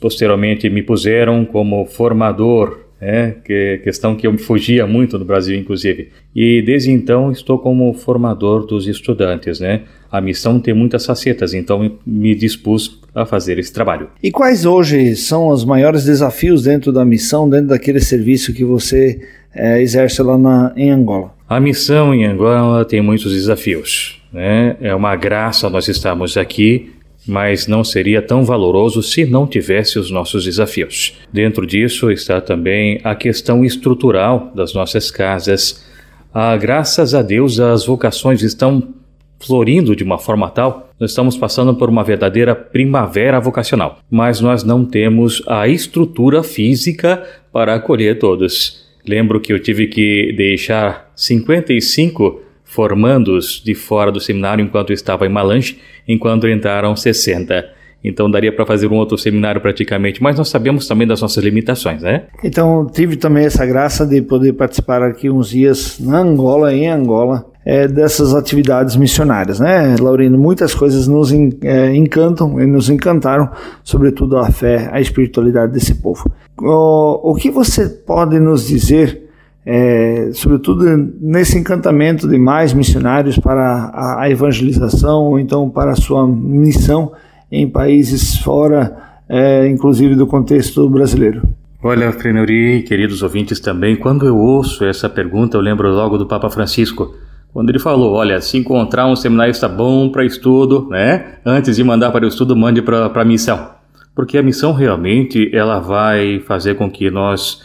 Posteriormente 0.00 0.70
me 0.70 0.80
puseram 0.80 1.44
como 1.44 1.84
formador, 1.86 2.87
né? 3.00 3.36
que 3.44 3.80
questão 3.84 4.16
que 4.16 4.26
eu 4.26 4.32
me 4.32 4.38
fugia 4.38 4.86
muito 4.86 5.18
no 5.18 5.24
Brasil, 5.24 5.56
inclusive. 5.56 6.08
E 6.34 6.62
desde 6.62 6.90
então 6.90 7.30
estou 7.30 7.58
como 7.58 7.92
formador 7.94 8.66
dos 8.66 8.86
estudantes. 8.86 9.60
Né? 9.60 9.82
A 10.10 10.20
missão 10.20 10.60
tem 10.60 10.74
muitas 10.74 11.04
facetas, 11.06 11.54
então 11.54 11.98
me 12.06 12.34
dispus 12.34 13.00
a 13.14 13.24
fazer 13.24 13.58
esse 13.58 13.72
trabalho. 13.72 14.08
E 14.22 14.30
quais 14.30 14.64
hoje 14.64 15.16
são 15.16 15.48
os 15.48 15.64
maiores 15.64 16.04
desafios 16.04 16.62
dentro 16.62 16.92
da 16.92 17.04
missão, 17.04 17.48
dentro 17.48 17.68
daquele 17.68 18.00
serviço 18.00 18.52
que 18.52 18.64
você 18.64 19.20
é, 19.54 19.80
exerce 19.80 20.22
lá 20.22 20.36
na, 20.36 20.72
em 20.76 20.90
Angola? 20.90 21.34
A 21.48 21.58
missão 21.58 22.14
em 22.14 22.24
Angola 22.24 22.84
tem 22.84 23.00
muitos 23.00 23.32
desafios. 23.32 24.20
Né? 24.32 24.76
É 24.80 24.94
uma 24.94 25.16
graça 25.16 25.70
nós 25.70 25.88
estarmos 25.88 26.36
aqui, 26.36 26.92
mas 27.28 27.66
não 27.66 27.84
seria 27.84 28.22
tão 28.22 28.42
valoroso 28.42 29.02
se 29.02 29.26
não 29.26 29.46
tivesse 29.46 29.98
os 29.98 30.10
nossos 30.10 30.44
desafios. 30.44 31.14
Dentro 31.30 31.66
disso 31.66 32.10
está 32.10 32.40
também 32.40 33.00
a 33.04 33.14
questão 33.14 33.64
estrutural 33.64 34.50
das 34.54 34.72
nossas 34.72 35.10
casas. 35.10 35.84
Ah, 36.32 36.56
graças 36.56 37.14
a 37.14 37.20
Deus, 37.20 37.60
as 37.60 37.84
vocações 37.84 38.42
estão 38.42 38.94
florindo 39.38 39.94
de 39.94 40.02
uma 40.02 40.18
forma 40.18 40.50
tal, 40.50 40.90
nós 40.98 41.10
estamos 41.10 41.36
passando 41.36 41.74
por 41.74 41.88
uma 41.88 42.02
verdadeira 42.02 42.54
primavera 42.54 43.38
vocacional, 43.38 43.98
mas 44.10 44.40
nós 44.40 44.64
não 44.64 44.84
temos 44.84 45.42
a 45.46 45.68
estrutura 45.68 46.42
física 46.42 47.22
para 47.52 47.74
acolher 47.74 48.18
todos. 48.18 48.84
Lembro 49.06 49.40
que 49.40 49.52
eu 49.52 49.60
tive 49.60 49.86
que 49.86 50.32
deixar 50.36 51.10
55 51.14 52.42
formandos 52.68 53.62
de 53.64 53.74
fora 53.74 54.12
do 54.12 54.20
seminário 54.20 54.62
enquanto 54.62 54.92
estava 54.92 55.26
em 55.26 55.30
Malange, 55.30 55.78
enquanto 56.06 56.46
entraram 56.46 56.94
60. 56.94 57.64
Então 58.04 58.30
daria 58.30 58.52
para 58.52 58.64
fazer 58.64 58.86
um 58.86 58.94
outro 58.94 59.18
seminário 59.18 59.60
praticamente, 59.60 60.22
mas 60.22 60.36
nós 60.36 60.48
sabemos 60.48 60.86
também 60.86 61.06
das 61.06 61.20
nossas 61.20 61.42
limitações, 61.42 62.02
né? 62.02 62.24
Então 62.44 62.86
tive 62.86 63.16
também 63.16 63.44
essa 63.46 63.66
graça 63.66 64.06
de 64.06 64.22
poder 64.22 64.52
participar 64.52 65.02
aqui 65.02 65.28
uns 65.28 65.48
dias 65.48 65.98
na 65.98 66.18
Angola, 66.18 66.72
em 66.72 66.88
Angola, 66.88 67.44
é, 67.64 67.88
dessas 67.88 68.34
atividades 68.34 68.94
missionárias, 68.96 69.58
né, 69.58 69.96
Laurino? 69.98 70.38
Muitas 70.38 70.74
coisas 70.74 71.08
nos 71.08 71.32
é, 71.32 71.94
encantam 71.96 72.60
e 72.60 72.66
nos 72.66 72.88
encantaram, 72.88 73.50
sobretudo 73.82 74.36
a 74.38 74.50
fé, 74.50 74.88
a 74.92 75.00
espiritualidade 75.00 75.72
desse 75.72 75.94
povo. 75.96 76.30
O, 76.60 77.32
o 77.32 77.34
que 77.34 77.50
você 77.50 77.88
pode 77.88 78.38
nos 78.38 78.68
dizer, 78.68 79.27
é, 79.70 80.30
sobretudo 80.32 80.86
nesse 81.20 81.58
encantamento 81.58 82.26
de 82.26 82.38
mais 82.38 82.72
missionários 82.72 83.38
para 83.38 83.90
a, 84.18 84.30
evangelização 84.30 85.24
ou 85.24 85.38
então 85.38 85.68
para 85.68 85.90
a 85.90 85.94
sua 85.94 86.26
missão 86.26 87.12
em 87.52 87.68
países 87.68 88.38
fora, 88.38 88.96
é, 89.28 89.68
inclusive 89.68 90.14
do 90.14 90.26
contexto 90.26 90.88
brasileiro? 90.88 91.42
Olha, 91.82 92.10
Freneuri, 92.12 92.82
queridos 92.82 93.22
ouvintes 93.22 93.60
também, 93.60 93.94
quando 93.94 94.26
eu 94.26 94.38
ouço 94.38 94.86
essa 94.86 95.06
pergunta, 95.06 95.58
eu 95.58 95.60
lembro 95.60 95.90
logo 95.90 96.16
do 96.16 96.24
Papa 96.24 96.48
Francisco 96.48 97.14
quando 97.52 97.68
ele 97.68 97.78
falou, 97.78 98.14
olha, 98.14 98.40
se 98.40 98.56
encontrar 98.56 99.06
um 99.06 99.14
seminarista 99.14 99.68
bom 99.68 100.08
para 100.08 100.24
estudo, 100.24 100.88
né, 100.90 101.34
antes 101.44 101.76
de 101.76 101.84
mandar 101.84 102.10
para 102.10 102.24
o 102.24 102.28
estudo, 102.28 102.56
mande 102.56 102.80
para 102.80 103.12
a 103.14 103.24
missão. 103.24 103.68
Porque 104.14 104.38
a 104.38 104.42
missão 104.42 104.72
realmente 104.72 105.54
ela 105.54 105.78
vai 105.78 106.40
fazer 106.46 106.74
com 106.74 106.90
que 106.90 107.10
nós 107.10 107.60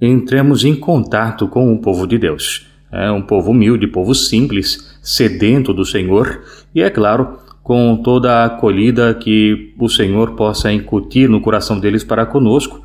entremos 0.00 0.64
em 0.64 0.74
contato 0.74 1.48
com 1.48 1.72
o 1.72 1.78
povo 1.78 2.06
de 2.06 2.18
Deus. 2.18 2.66
É 2.90 3.10
um 3.10 3.22
povo 3.22 3.50
humilde, 3.50 3.86
povo 3.86 4.14
simples, 4.14 4.98
sedento 5.02 5.74
do 5.74 5.84
Senhor 5.84 6.42
e, 6.74 6.82
é 6.82 6.88
claro, 6.88 7.38
com 7.62 8.00
toda 8.02 8.32
a 8.32 8.44
acolhida 8.46 9.12
que 9.12 9.74
o 9.78 9.88
Senhor 9.88 10.32
possa 10.32 10.72
incutir 10.72 11.28
no 11.28 11.40
coração 11.40 11.78
deles 11.78 12.02
para 12.02 12.24
conosco. 12.24 12.82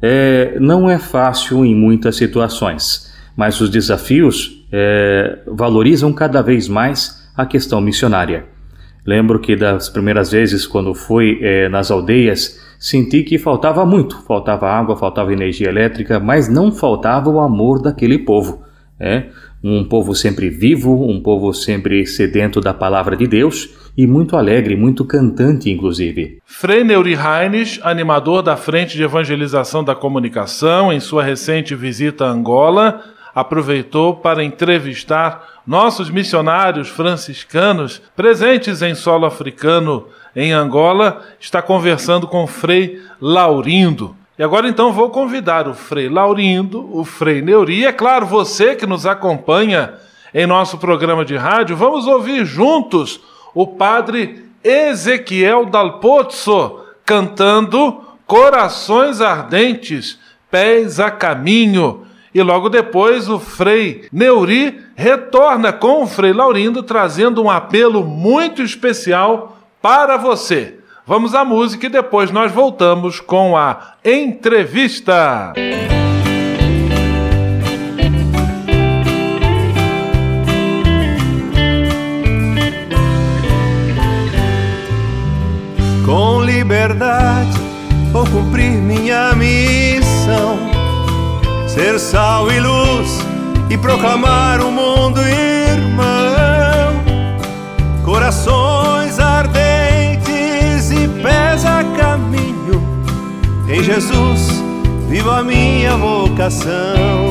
É, 0.00 0.56
não 0.58 0.88
é 0.88 0.98
fácil 0.98 1.64
em 1.64 1.74
muitas 1.74 2.16
situações, 2.16 3.12
mas 3.36 3.60
os 3.60 3.68
desafios 3.68 4.66
é, 4.72 5.40
valorizam 5.46 6.12
cada 6.12 6.40
vez 6.40 6.68
mais 6.68 7.22
a 7.36 7.44
questão 7.44 7.80
missionária. 7.80 8.46
Lembro 9.06 9.38
que 9.38 9.54
das 9.54 9.90
primeiras 9.90 10.32
vezes, 10.32 10.66
quando 10.66 10.94
fui 10.94 11.38
é, 11.42 11.68
nas 11.68 11.90
aldeias, 11.90 12.63
senti 12.78 13.22
que 13.22 13.38
faltava 13.38 13.84
muito. 13.84 14.22
Faltava 14.22 14.68
água, 14.68 14.96
faltava 14.96 15.32
energia 15.32 15.68
elétrica, 15.68 16.20
mas 16.20 16.48
não 16.48 16.72
faltava 16.72 17.30
o 17.30 17.40
amor 17.40 17.80
daquele 17.80 18.18
povo. 18.18 18.62
É 18.98 19.24
um 19.62 19.82
povo 19.82 20.14
sempre 20.14 20.50
vivo, 20.50 21.08
um 21.08 21.22
povo 21.22 21.52
sempre 21.54 22.06
sedento 22.06 22.60
da 22.60 22.74
palavra 22.74 23.16
de 23.16 23.26
Deus 23.26 23.70
e 23.96 24.06
muito 24.06 24.36
alegre, 24.36 24.76
muito 24.76 25.04
cantante, 25.06 25.70
inclusive. 25.70 26.38
Frei 26.44 26.84
Neuri 26.84 27.14
Heines, 27.14 27.80
animador 27.82 28.42
da 28.42 28.56
Frente 28.56 28.96
de 28.96 29.02
Evangelização 29.02 29.82
da 29.82 29.94
Comunicação, 29.94 30.92
em 30.92 31.00
sua 31.00 31.22
recente 31.22 31.74
visita 31.74 32.26
a 32.26 32.30
Angola, 32.30 33.00
aproveitou 33.34 34.16
para 34.16 34.44
entrevistar 34.44 35.62
nossos 35.66 36.10
missionários 36.10 36.88
franciscanos 36.88 38.02
presentes 38.14 38.82
em 38.82 38.94
solo 38.94 39.24
africano 39.24 40.06
em 40.34 40.52
Angola, 40.52 41.22
está 41.38 41.62
conversando 41.62 42.26
com 42.26 42.44
o 42.44 42.46
Frei 42.46 43.00
Laurindo. 43.20 44.16
E 44.38 44.42
agora 44.42 44.68
então 44.68 44.92
vou 44.92 45.10
convidar 45.10 45.68
o 45.68 45.74
Frei 45.74 46.08
Laurindo, 46.08 46.88
o 46.92 47.04
Frei 47.04 47.40
Neuri, 47.40 47.80
e 47.80 47.86
é 47.86 47.92
claro, 47.92 48.26
você 48.26 48.74
que 48.74 48.86
nos 48.86 49.06
acompanha 49.06 49.94
em 50.34 50.46
nosso 50.46 50.78
programa 50.78 51.24
de 51.24 51.36
rádio, 51.36 51.76
vamos 51.76 52.06
ouvir 52.06 52.44
juntos 52.44 53.20
o 53.54 53.66
Padre 53.66 54.44
Ezequiel 54.64 55.66
Dalpozzo 55.66 56.80
cantando 57.04 58.02
Corações 58.26 59.20
Ardentes, 59.20 60.18
Pés 60.50 60.98
a 60.98 61.10
Caminho 61.10 62.04
e 62.34 62.42
logo 62.42 62.68
depois 62.68 63.28
o 63.28 63.38
Frei 63.38 64.08
Neuri 64.12 64.80
retorna 64.96 65.72
com 65.72 66.02
o 66.02 66.06
Frei 66.06 66.32
Laurindo 66.32 66.82
trazendo 66.82 67.40
um 67.40 67.48
apelo 67.48 68.02
muito 68.02 68.60
especial 68.60 69.53
para 69.84 70.16
você. 70.16 70.78
Vamos 71.06 71.34
à 71.34 71.44
música 71.44 71.84
e 71.84 71.90
depois 71.90 72.30
nós 72.30 72.50
voltamos 72.50 73.20
com 73.20 73.54
a 73.54 73.96
entrevista. 74.02 75.52
Com 86.06 86.40
liberdade 86.40 87.60
vou 88.10 88.24
cumprir 88.24 88.70
minha 88.70 89.34
missão 89.34 90.58
ser 91.68 92.00
sal 92.00 92.50
e 92.50 92.58
luz 92.58 93.18
e 93.68 93.76
proclamar 93.76 94.62
o 94.62 94.70
mundo 94.70 95.20
irmão. 95.20 96.04
Corações 98.02 98.73
Jesus 103.84 104.48
vivo 105.10 105.30
a 105.30 105.44
minha 105.44 105.94
vocação. 105.98 107.28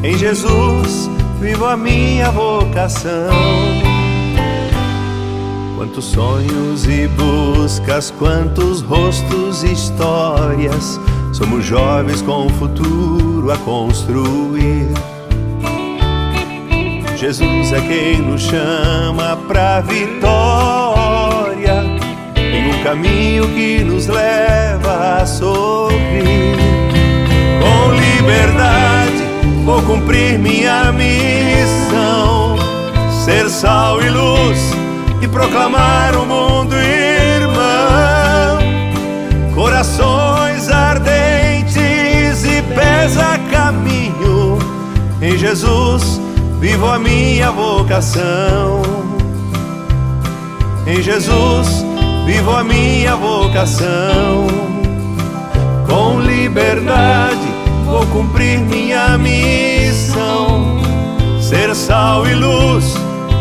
Em 0.00 0.16
Jesus 0.16 1.10
vivo 1.40 1.66
a 1.66 1.76
minha 1.76 2.30
vocação. 2.30 3.34
Quantos 5.76 6.04
sonhos 6.04 6.86
e 6.86 7.08
buscas, 7.08 8.12
quantos 8.12 8.80
rostos 8.80 9.64
e 9.64 9.72
histórias 9.72 11.00
Somos 11.32 11.64
jovens 11.64 12.22
com 12.22 12.46
o 12.46 12.48
futuro 12.50 13.50
a 13.50 13.58
construir. 13.58 14.86
Jesus 17.16 17.72
é 17.72 17.80
quem 17.80 18.22
nos 18.22 18.42
chama 18.42 19.36
pra 19.48 19.80
vitória 19.80 20.83
caminho 22.84 23.48
que 23.48 23.82
nos 23.82 24.06
leva 24.06 25.20
a 25.20 25.26
sorrir. 25.26 26.54
Com 27.60 27.94
liberdade 27.94 29.24
vou 29.64 29.80
cumprir 29.82 30.38
minha 30.38 30.92
missão, 30.92 32.56
ser 33.24 33.48
sal 33.48 34.02
e 34.02 34.10
luz 34.10 34.58
e 35.22 35.26
proclamar 35.26 36.14
o 36.14 36.26
mundo 36.26 36.76
irmão. 36.76 38.58
Corações 39.54 40.68
pés 42.74 43.16
a 43.16 43.38
caminho. 43.50 44.58
Em 45.22 45.38
Jesus 45.38 46.20
vivo 46.60 46.86
a 46.86 46.98
minha 46.98 47.50
vocação. 47.50 48.82
Em 50.86 51.00
Jesus 51.00 51.83
vivo 52.24 52.50
a 52.50 52.64
minha 52.64 53.16
vocação. 53.16 54.46
Com 55.86 56.20
liberdade 56.20 57.46
vou 57.84 58.06
cumprir 58.06 58.58
minha 58.60 59.16
missão. 59.18 60.82
Ser 61.40 61.74
sal 61.74 62.26
e 62.26 62.34
luz 62.34 62.94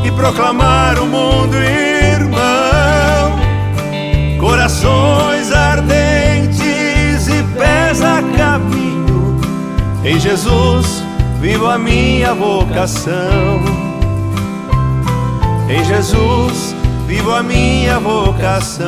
e 0.04 0.12
proclamar 0.12 1.00
o 1.00 1.06
mundo 1.06 1.56
irmão. 1.56 2.42
Corações 4.40 5.52
ardentes 5.52 7.28
e 7.28 7.44
pés 7.58 8.02
a 8.02 8.22
caminho 8.38 8.94
em 10.06 10.20
Jesus 10.20 11.02
vivo 11.40 11.66
a 11.66 11.78
minha 11.78 12.34
vocação. 12.34 13.64
Em 15.70 15.84
Jesus 15.86 16.73
vivo 17.24 17.32
a 17.32 17.42
minha 17.42 18.00
vocação. 18.00 18.86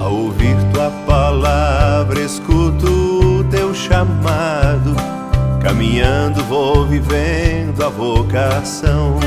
Ao 0.00 0.12
ouvir 0.14 0.56
tua 0.72 0.90
palavra, 1.06 2.20
escuto 2.20 2.86
o 2.86 3.44
teu 3.44 3.74
chamado. 3.74 4.96
Caminhando 5.62 6.42
vou 6.44 6.86
vivendo 6.86 7.84
a 7.84 7.90
vocação. 7.90 9.18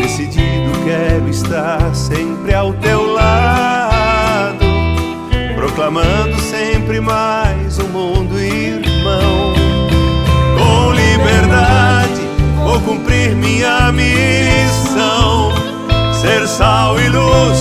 Decidido 0.00 0.70
quero 0.84 1.28
estar 1.28 1.94
sempre 1.94 2.54
ao 2.54 2.72
teu 2.74 3.12
lado, 3.12 4.64
proclamando 5.56 6.38
sempre 6.40 7.00
mais 7.00 7.78
um 7.80 7.88
mundo 7.88 8.38
cumprir 13.24 13.34
minha 13.34 13.90
missão, 13.92 15.52
ser 16.20 16.46
sal 16.46 17.00
e 17.00 17.08
luz 17.08 17.58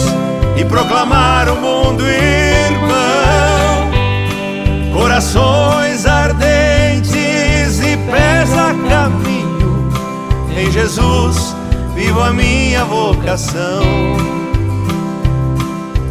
e 0.58 0.65
proclamar 0.65 1.47
o 1.49 1.56
mundo 1.56 2.04
irmão. 2.06 2.91
Corações 4.93 6.06
ardentes 6.06 7.80
e 7.80 7.97
pés 8.12 8.52
a 8.52 8.73
caminho, 8.89 9.89
em 10.58 10.69
Jesus 10.69 11.56
vivo 11.95 12.21
a 12.21 12.34
minha 12.34 12.84
vocação. 12.84 13.84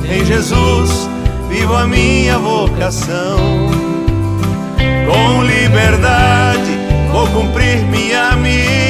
Em 0.04 0.24
Jesus 0.24 1.08
vivo 1.48 1.74
a 1.74 1.86
minha 1.86 2.38
vocação. 2.38 3.70
Com 5.06 5.42
liberdade 5.42 6.72
vou 7.12 7.26
cumprir 7.28 7.84
minha 7.86 8.34
missão, 8.36 8.81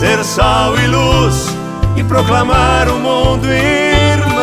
ser 0.00 0.24
sal 0.24 0.78
e 0.78 0.86
luz 0.86 1.54
e 1.94 2.02
proclamar 2.02 2.88
o 2.88 2.98
mundo 2.98 3.46
irmão. 3.46 4.40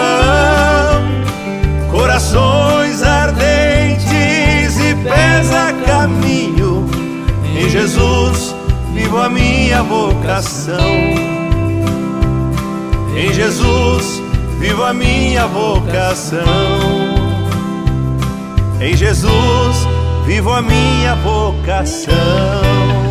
Corações 1.89 3.01
ardentes 3.01 4.77
e 4.77 4.93
pés 5.03 5.51
a 5.51 5.73
caminho, 5.83 6.87
em 7.43 7.67
Jesus 7.67 8.55
vivo 8.93 9.17
a 9.17 9.29
minha 9.29 9.81
vocação. 9.81 10.77
Em 13.15 13.33
Jesus 13.33 14.21
vivo 14.59 14.83
a 14.83 14.93
minha 14.93 15.47
vocação. 15.47 16.45
Em 18.79 18.95
Jesus 18.95 19.87
vivo 20.27 20.53
a 20.53 20.61
minha 20.61 21.15
vocação. 21.15 23.06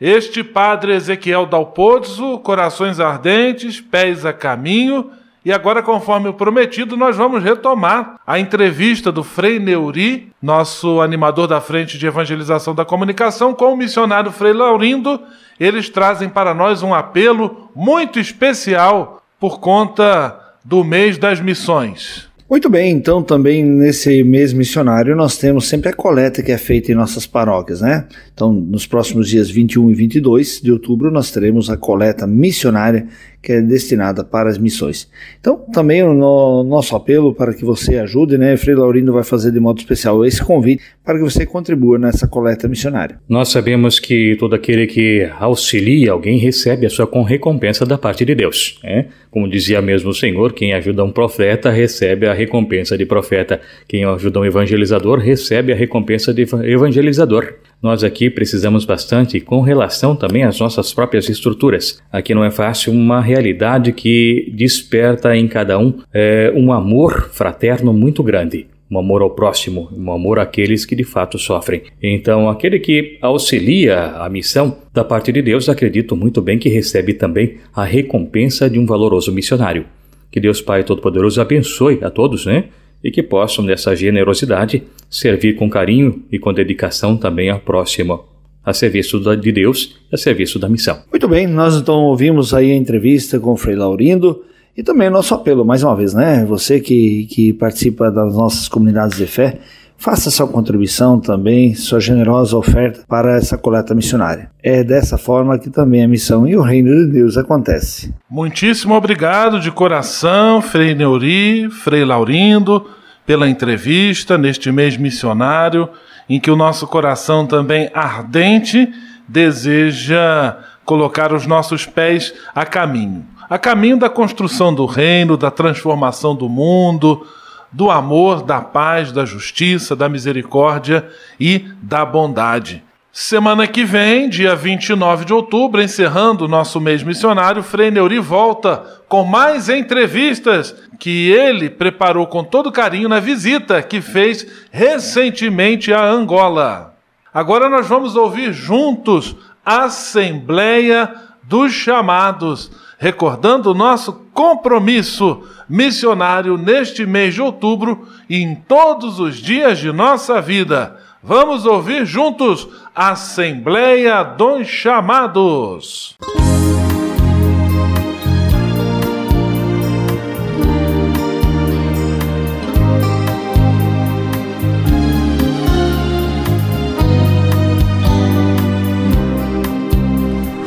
Este 0.00 0.42
padre 0.42 0.94
Ezequiel 0.94 1.44
Dalpozzo, 1.44 2.38
corações 2.38 2.98
ardentes, 2.98 3.82
pés 3.82 4.24
a 4.24 4.32
caminho. 4.32 5.10
E 5.44 5.52
agora, 5.52 5.82
conforme 5.82 6.28
o 6.28 6.32
prometido, 6.32 6.96
nós 6.96 7.16
vamos 7.16 7.42
retomar 7.42 8.18
a 8.26 8.38
entrevista 8.38 9.12
do 9.12 9.22
Frei 9.22 9.58
Neuri, 9.58 10.32
nosso 10.40 11.02
animador 11.02 11.46
da 11.46 11.60
frente 11.60 11.98
de 11.98 12.06
evangelização 12.06 12.74
da 12.74 12.84
comunicação, 12.84 13.52
com 13.52 13.74
o 13.74 13.76
missionário 13.76 14.32
Frei 14.32 14.54
Laurindo. 14.54 15.20
Eles 15.58 15.90
trazem 15.90 16.30
para 16.30 16.54
nós 16.54 16.82
um 16.82 16.94
apelo 16.94 17.70
muito 17.76 18.18
especial 18.18 19.22
por 19.38 19.60
conta 19.60 20.38
do 20.64 20.82
mês 20.82 21.18
das 21.18 21.40
missões. 21.40 22.30
Muito 22.50 22.68
bem, 22.68 22.90
então 22.90 23.22
também 23.22 23.62
nesse 23.62 24.24
mês 24.24 24.52
missionário 24.52 25.14
nós 25.14 25.38
temos 25.38 25.68
sempre 25.68 25.88
a 25.88 25.92
coleta 25.92 26.42
que 26.42 26.50
é 26.50 26.58
feita 26.58 26.90
em 26.90 26.96
nossas 26.96 27.24
paróquias, 27.24 27.80
né? 27.80 28.08
Então, 28.40 28.54
nos 28.54 28.86
próximos 28.86 29.28
dias 29.28 29.50
21 29.50 29.90
e 29.90 29.94
22 29.94 30.62
de 30.62 30.72
outubro 30.72 31.10
nós 31.10 31.30
teremos 31.30 31.68
a 31.68 31.76
coleta 31.76 32.26
missionária 32.26 33.06
que 33.42 33.52
é 33.52 33.60
destinada 33.60 34.24
para 34.24 34.48
as 34.48 34.56
missões. 34.56 35.10
Então, 35.38 35.58
também 35.72 36.02
o 36.02 36.14
no, 36.14 36.64
nosso 36.64 36.96
apelo 36.96 37.34
para 37.34 37.54
que 37.54 37.64
você 37.64 37.98
ajude, 37.98 38.38
né? 38.38 38.56
Frei 38.56 38.74
Laurindo 38.74 39.12
vai 39.12 39.24
fazer 39.24 39.50
de 39.50 39.60
modo 39.60 39.78
especial 39.78 40.24
esse 40.24 40.42
convite 40.42 40.82
para 41.04 41.18
que 41.18 41.24
você 41.24 41.44
contribua 41.44 41.98
nessa 41.98 42.26
coleta 42.26 42.66
missionária. 42.66 43.18
Nós 43.28 43.50
sabemos 43.50 43.98
que 43.98 44.36
todo 44.38 44.54
aquele 44.54 44.86
que 44.86 45.30
auxilia 45.38 46.12
alguém 46.12 46.38
recebe 46.38 46.86
a 46.86 46.90
sua 46.90 47.08
recompensa 47.26 47.84
da 47.84 47.98
parte 47.98 48.24
de 48.24 48.34
Deus, 48.34 48.78
né? 48.82 49.06
Como 49.30 49.48
dizia 49.48 49.82
mesmo 49.82 50.10
o 50.10 50.14
Senhor, 50.14 50.52
quem 50.54 50.72
ajuda 50.72 51.04
um 51.04 51.12
profeta 51.12 51.70
recebe 51.70 52.26
a 52.26 52.32
recompensa 52.32 52.96
de 52.96 53.04
profeta, 53.04 53.60
quem 53.86 54.04
ajuda 54.04 54.40
um 54.40 54.44
evangelizador 54.44 55.18
recebe 55.18 55.72
a 55.72 55.76
recompensa 55.76 56.32
de 56.32 56.46
evangelizador. 56.64 57.54
Nós 57.82 58.04
aqui 58.04 58.28
precisamos 58.28 58.84
bastante 58.84 59.40
com 59.40 59.60
relação 59.60 60.14
também 60.14 60.44
às 60.44 60.60
nossas 60.60 60.92
próprias 60.92 61.28
estruturas. 61.28 61.98
Aqui 62.12 62.34
não 62.34 62.44
é 62.44 62.50
fácil 62.50 62.92
uma 62.92 63.20
realidade 63.20 63.92
que 63.92 64.52
desperta 64.54 65.34
em 65.34 65.48
cada 65.48 65.78
um 65.78 65.94
é, 66.12 66.52
um 66.54 66.72
amor 66.72 67.30
fraterno 67.32 67.92
muito 67.92 68.22
grande 68.22 68.66
um 68.90 68.98
amor 68.98 69.22
ao 69.22 69.30
próximo, 69.30 69.88
um 69.96 70.10
amor 70.10 70.40
àqueles 70.40 70.84
que 70.84 70.96
de 70.96 71.04
fato 71.04 71.38
sofrem. 71.38 71.82
Então, 72.02 72.48
aquele 72.48 72.80
que 72.80 73.18
auxilia 73.22 74.16
a 74.16 74.28
missão 74.28 74.78
da 74.92 75.04
parte 75.04 75.30
de 75.30 75.40
Deus, 75.40 75.68
acredito 75.68 76.16
muito 76.16 76.42
bem 76.42 76.58
que 76.58 76.68
recebe 76.68 77.14
também 77.14 77.58
a 77.72 77.84
recompensa 77.84 78.68
de 78.68 78.80
um 78.80 78.86
valoroso 78.86 79.32
missionário. 79.32 79.86
Que 80.30 80.40
Deus 80.40 80.60
Pai 80.60 80.82
Todo-Poderoso 80.82 81.40
abençoe 81.40 82.00
a 82.02 82.10
todos, 82.10 82.46
né? 82.46 82.64
E 83.02 83.10
que 83.10 83.22
possam, 83.22 83.64
nessa 83.64 83.96
generosidade, 83.96 84.82
servir 85.08 85.56
com 85.56 85.68
carinho 85.70 86.22
e 86.30 86.38
com 86.38 86.52
dedicação 86.52 87.16
também 87.16 87.50
ao 87.50 87.58
próximo, 87.58 88.24
a 88.64 88.72
serviço 88.72 89.18
de 89.36 89.52
Deus 89.52 89.96
e 90.10 90.14
a 90.14 90.18
serviço 90.18 90.58
da 90.58 90.68
missão. 90.68 90.98
Muito 91.10 91.26
bem, 91.26 91.46
nós 91.46 91.76
então 91.76 92.04
ouvimos 92.04 92.52
aí 92.52 92.70
a 92.70 92.76
entrevista 92.76 93.40
com 93.40 93.52
o 93.52 93.56
Frei 93.56 93.74
Laurindo 93.74 94.44
e 94.76 94.82
também 94.82 95.10
nosso 95.10 95.34
apelo, 95.34 95.64
mais 95.64 95.82
uma 95.82 95.96
vez, 95.96 96.14
né? 96.14 96.44
Você 96.44 96.78
que, 96.80 97.26
que 97.26 97.52
participa 97.52 98.10
das 98.10 98.34
nossas 98.34 98.68
comunidades 98.68 99.16
de 99.16 99.26
fé, 99.26 99.58
faça 100.00 100.30
sua 100.30 100.48
contribuição 100.48 101.20
também, 101.20 101.74
sua 101.74 102.00
generosa 102.00 102.56
oferta 102.56 103.02
para 103.06 103.36
essa 103.36 103.58
coleta 103.58 103.94
missionária. 103.94 104.50
É 104.62 104.82
dessa 104.82 105.18
forma 105.18 105.58
que 105.58 105.68
também 105.68 106.02
a 106.02 106.08
missão 106.08 106.48
e 106.48 106.56
o 106.56 106.62
reino 106.62 106.90
de 106.90 107.12
Deus 107.12 107.36
acontece. 107.36 108.12
Muitíssimo 108.28 108.94
obrigado 108.94 109.60
de 109.60 109.70
coração, 109.70 110.62
Frei 110.62 110.94
Neuri, 110.94 111.68
Frei 111.70 112.04
Laurindo, 112.04 112.86
pela 113.26 113.48
entrevista 113.48 114.38
neste 114.38 114.72
mês 114.72 114.96
missionário, 114.96 115.88
em 116.28 116.40
que 116.40 116.50
o 116.50 116.56
nosso 116.56 116.86
coração 116.86 117.46
também 117.46 117.90
ardente 117.92 118.88
deseja 119.28 120.56
colocar 120.84 121.32
os 121.32 121.46
nossos 121.46 121.84
pés 121.84 122.32
a 122.54 122.64
caminho 122.64 123.24
a 123.50 123.58
caminho 123.58 123.98
da 123.98 124.08
construção 124.08 124.72
do 124.72 124.86
reino, 124.86 125.36
da 125.36 125.50
transformação 125.50 126.36
do 126.36 126.48
mundo, 126.48 127.26
do 127.72 127.90
amor, 127.90 128.42
da 128.42 128.60
paz, 128.60 129.12
da 129.12 129.24
justiça, 129.24 129.94
da 129.94 130.08
misericórdia 130.08 131.08
e 131.38 131.66
da 131.82 132.04
bondade. 132.04 132.82
Semana 133.12 133.66
que 133.66 133.84
vem, 133.84 134.28
dia 134.28 134.54
29 134.54 135.24
de 135.24 135.34
outubro, 135.34 135.82
encerrando 135.82 136.44
o 136.44 136.48
nosso 136.48 136.80
mês 136.80 137.02
missionário, 137.02 137.60
Frei 137.60 137.90
Neuri 137.90 138.20
volta 138.20 138.84
com 139.08 139.24
mais 139.24 139.68
entrevistas 139.68 140.74
que 140.98 141.28
ele 141.30 141.68
preparou 141.68 142.26
com 142.28 142.44
todo 142.44 142.70
carinho 142.70 143.08
na 143.08 143.18
visita 143.18 143.82
que 143.82 144.00
fez 144.00 144.46
recentemente 144.70 145.92
a 145.92 146.04
Angola. 146.04 146.94
Agora 147.34 147.68
nós 147.68 147.88
vamos 147.88 148.14
ouvir 148.14 148.52
juntos 148.52 149.34
a 149.66 149.84
Assembleia 149.84 151.12
dos 151.42 151.72
Chamados 151.72 152.70
recordando 153.00 153.70
o 153.70 153.74
nosso 153.74 154.12
compromisso 154.34 155.42
missionário 155.66 156.58
neste 156.58 157.06
mês 157.06 157.32
de 157.32 157.40
outubro 157.40 158.06
e 158.28 158.36
em 158.36 158.54
todos 158.54 159.18
os 159.18 159.36
dias 159.36 159.78
de 159.78 159.90
nossa 159.90 160.38
vida. 160.42 160.98
Vamos 161.22 161.64
ouvir 161.64 162.04
juntos 162.04 162.68
Assembleia 162.94 164.22
dos 164.22 164.68
Chamados. 164.68 166.14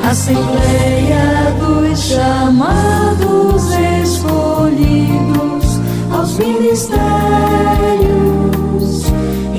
Assembleia 0.04 0.83
dos 1.94 2.10
chamados 2.10 3.72
escolhidos 4.02 5.80
aos 6.12 6.38
ministérios 6.40 6.94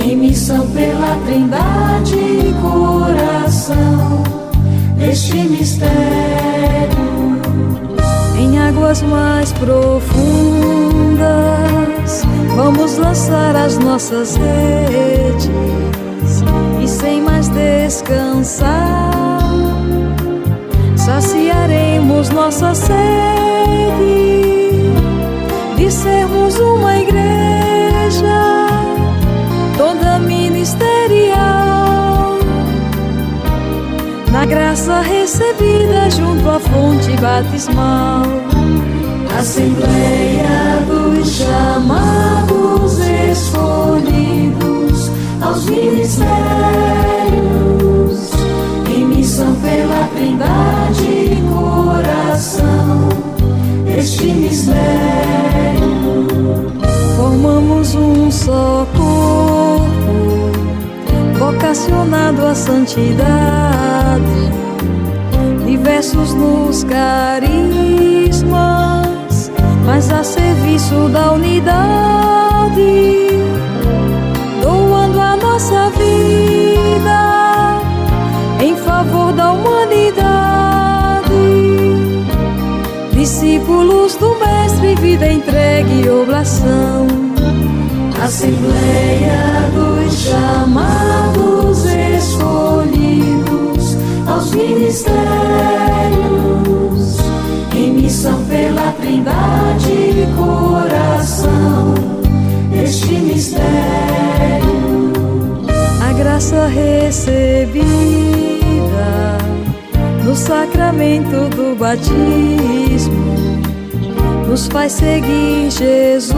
em 0.05 0.17
missão 0.17 0.67
pela 0.71 1.17
Trindade 1.27 2.53
coração 2.61 4.25
deste 4.97 5.37
mistério. 5.37 5.95
Em 8.37 8.59
águas 8.59 9.01
mais 9.03 9.53
profundas 9.53 10.03
vamos 12.57 12.99
lançar 12.99 13.55
as 13.55 13.79
nossas 13.79 14.35
redes 14.35 15.51
e 16.83 16.89
sem 16.89 17.23
mais 17.23 17.47
descansar 17.49 19.34
saciaremos 21.05 22.31
nossa 22.31 22.75
sede 22.75 22.95
de 25.77 25.91
sermos 25.91 26.59
uma 26.59 26.97
igreja 26.97 28.67
toda 29.77 30.19
ministerial 30.21 31.37
na 34.33 34.47
graça 34.47 35.03
recebida 35.03 36.09
junto 36.11 36.49
à 36.49 36.59
fonte 36.59 37.15
batismal. 37.21 38.23
Assembleia 39.39 40.81
dos 40.87 41.29
chamados 41.29 42.99
escolhidos 43.31 45.11
aos 45.43 45.67
ministérios 45.67 47.24
pela 49.37 50.09
Trindade 50.15 51.03
e 51.03 51.43
coração 51.53 53.09
este 53.97 54.27
mistério. 54.27 54.85
Formamos 57.17 57.97
um 57.97 58.31
só 58.31 58.87
corpo, 58.97 59.83
vocacionado 61.39 62.47
à 62.47 62.55
santidade, 62.55 64.23
diversos 65.67 66.33
nos 66.35 66.85
carismas, 66.85 68.41
mas 69.85 70.13
a 70.13 70.23
serviço 70.23 71.09
da 71.09 71.33
unidade 71.33 72.05
nossa 75.55 75.91
vida 75.91 76.24
entregue 85.35 86.09
oblação. 86.09 87.07
Assembleia 88.23 89.71
dos 89.75 90.15
chamados 90.15 91.85
escolhidos 91.85 93.45
aos 94.27 94.51
ministérios 94.53 96.15
em 97.75 97.93
missão 97.93 98.43
pela 98.45 98.93
Trindade 98.93 100.29
coração 100.37 101.95
este 102.73 103.15
mistério. 103.15 103.65
A 106.01 106.13
graça 106.13 106.67
recebida 106.67 107.85
no 110.25 110.35
sacramento 110.35 111.49
do 111.55 111.77
batismo 111.77 113.64
nos 114.55 114.69
faz 114.69 114.93
seguir 114.93 115.69
Jesus, 115.69 116.37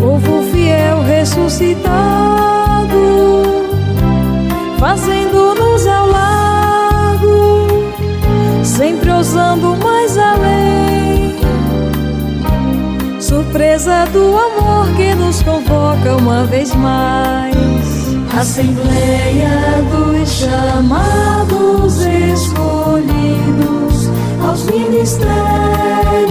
povo 0.00 0.42
fiel 0.50 1.02
ressuscitado, 1.02 1.84
fazendo-nos 4.78 5.86
ao 5.86 6.06
lado, 6.08 7.68
sempre 8.62 9.10
ousando 9.10 9.76
mais 9.76 10.16
além. 10.16 11.34
Surpresa 13.20 14.06
do 14.06 14.38
amor 14.38 14.86
que 14.96 15.14
nos 15.14 15.42
convoca 15.42 16.16
uma 16.16 16.46
vez 16.46 16.74
mais. 16.74 17.54
Assembleia 18.34 19.84
dos 19.92 20.32
chamados 20.32 21.98
escolhidos 22.06 23.83
aos 24.54 24.62
ministérios 24.66 26.30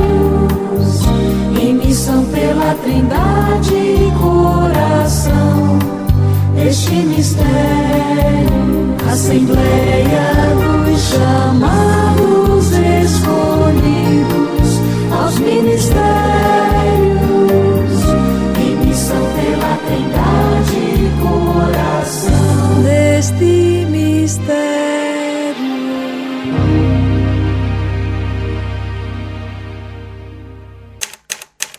em 1.61 1.73
missão 1.73 2.23
pela 2.27 2.73
Trindade 2.75 4.13
coração 4.17 5.77
este 6.55 6.95
mistério. 6.95 7.43
Assembleia 9.11 10.55
dos 10.85 11.01
chamados 11.01 12.71
escolhidos 13.03 14.69
aos 15.11 15.37
ministérios 15.39 15.99
em 18.57 18.87
missão 18.87 19.23
pela 19.35 19.77
Trindade 19.85 21.11
coração 21.21 22.22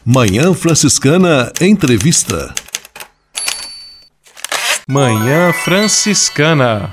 Manhã 0.06 0.52
Franciscana 0.52 1.50
Entrevista. 1.58 2.52
Manhã 4.86 5.50
Franciscana. 5.50 6.90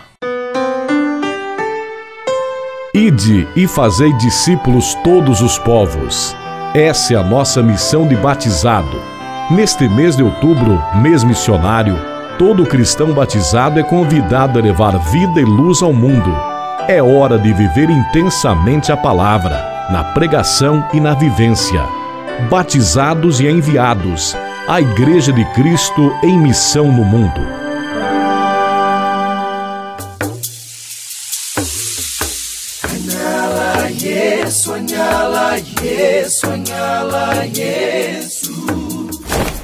Ide 2.94 3.50
e 3.54 3.68
fazei 3.68 4.14
discípulos 4.14 4.96
todos 5.04 5.42
os 5.42 5.58
povos. 5.58 6.34
Essa 6.74 7.16
é 7.16 7.18
a 7.18 7.24
nossa 7.24 7.62
missão 7.62 8.08
de 8.08 8.16
batizado. 8.16 8.98
Neste 9.50 9.90
mês 9.90 10.16
de 10.16 10.24
outubro, 10.24 10.82
mês 11.02 11.22
missionário, 11.22 12.00
todo 12.40 12.66
cristão 12.66 13.12
batizado 13.12 13.78
é 13.78 13.84
convidado 13.84 14.58
a 14.58 14.62
levar 14.62 14.98
vida 15.12 15.42
e 15.42 15.44
luz 15.44 15.82
ao 15.82 15.92
mundo. 15.92 16.34
É 16.88 17.04
hora 17.04 17.38
de 17.38 17.52
viver 17.52 17.90
intensamente 17.90 18.90
a 18.90 18.96
palavra, 18.96 19.90
na 19.92 20.02
pregação 20.02 20.88
e 20.94 21.02
na 21.02 21.14
vivência. 21.14 22.01
Batizados 22.50 23.40
e 23.40 23.48
enviados, 23.48 24.36
a 24.68 24.82
Igreja 24.82 25.32
de 25.32 25.46
Cristo 25.54 26.12
em 26.24 26.38
missão 26.38 26.92
no 26.92 27.04
mundo. 27.04 27.42
Anyala 32.84 33.90
Yesu, 33.90 34.74
anyala 34.74 35.58
Yesu, 35.82 36.48
anyala 36.48 37.46
Yesu. 37.46 38.71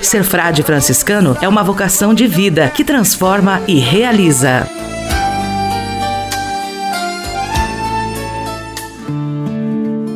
Ser 0.00 0.22
frade 0.22 0.62
franciscano 0.62 1.36
é 1.40 1.48
uma 1.48 1.62
vocação 1.62 2.14
de 2.14 2.26
vida 2.26 2.68
que 2.68 2.84
transforma 2.84 3.60
e 3.66 3.78
realiza. 3.78 4.68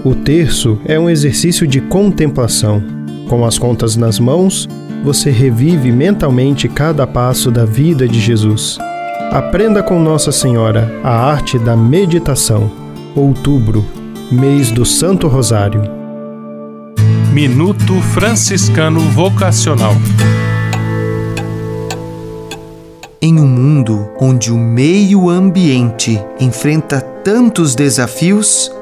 O 0.05 0.15
terço 0.15 0.79
é 0.87 0.99
um 0.99 1.11
exercício 1.11 1.67
de 1.67 1.81
contemplação. 1.81 2.83
Com 3.29 3.45
as 3.45 3.59
contas 3.59 3.97
nas 3.97 4.19
mãos, 4.19 4.69
você 5.05 5.31
revive 5.31 5.93
mentalmente 5.93 6.69
cada 6.69 7.07
passo 7.07 7.51
da 7.51 7.65
vida 7.65 8.09
de 8.09 8.21
Jesus. 8.21 8.79
Aprenda 9.31 9.83
com 9.83 10.01
Nossa 10.01 10.33
Senhora 10.33 10.91
a 11.03 11.11
arte 11.11 11.59
da 11.59 11.77
meditação. 11.77 12.71
Outubro, 13.15 13.85
mês 14.31 14.71
do 14.71 14.85
Santo 14.85 15.29
Rosário. 15.29 16.00
Minuto 17.33 18.03
Franciscano 18.13 18.99
Vocacional. 18.99 19.95
Em 23.23 23.39
um 23.39 23.47
mundo 23.47 24.11
onde 24.21 24.53
o 24.53 24.59
meio 24.59 25.31
ambiente 25.31 26.21
enfrenta 26.41 27.01
tantos 27.01 27.77
desafios, 27.77 28.73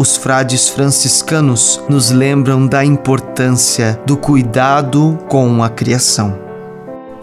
os 0.00 0.16
frades 0.16 0.68
franciscanos 0.68 1.80
nos 1.88 2.10
lembram 2.10 2.66
da 2.66 2.84
importância 2.84 4.00
do 4.04 4.16
cuidado 4.16 5.16
com 5.28 5.62
a 5.62 5.68
criação. 5.68 6.36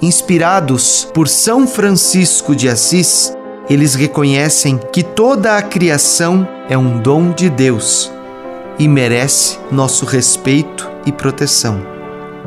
Inspirados 0.02 1.06
por 1.14 1.28
São 1.28 1.68
Francisco 1.68 2.56
de 2.56 2.70
Assis, 2.70 3.36
eles 3.70 3.96
reconhecem 3.96 4.80
que 4.94 5.04
toda 5.04 5.58
a 5.58 5.62
criação 5.62 6.48
é 6.70 6.78
um 6.78 7.02
dom 7.02 7.34
de 7.34 7.50
Deus 7.50 8.10
e 8.80 8.88
merece 8.88 9.60
nosso 9.70 10.06
respeito 10.06 10.90
e 11.06 11.12
proteção. 11.12 11.80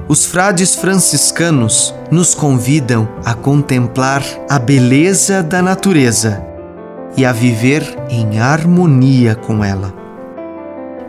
Os 0.09 0.25
frades 0.25 0.75
franciscanos 0.75 1.95
nos 2.11 2.35
convidam 2.35 3.09
a 3.25 3.35
contemplar 3.35 4.25
a 4.49 4.59
beleza 4.59 5.43
da 5.43 5.63
natureza 5.63 6.45
e 7.17 7.25
a 7.25 7.33
viver 7.33 7.85
em 8.09 8.41
harmonia 8.41 9.35
com 9.35 9.63
ela. 9.63 9.93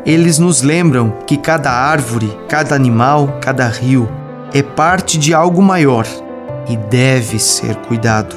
Eles 0.05 0.37
nos 0.37 0.61
lembram 0.61 1.13
que 1.25 1.37
cada 1.37 1.71
árvore, 1.71 2.37
cada 2.49 2.75
animal, 2.75 3.39
cada 3.41 3.67
rio 3.67 4.09
é 4.53 4.61
parte 4.61 5.17
de 5.17 5.33
algo 5.33 5.61
maior 5.61 6.05
e 6.67 6.75
deve 6.75 7.39
ser 7.39 7.75
cuidado. 7.77 8.35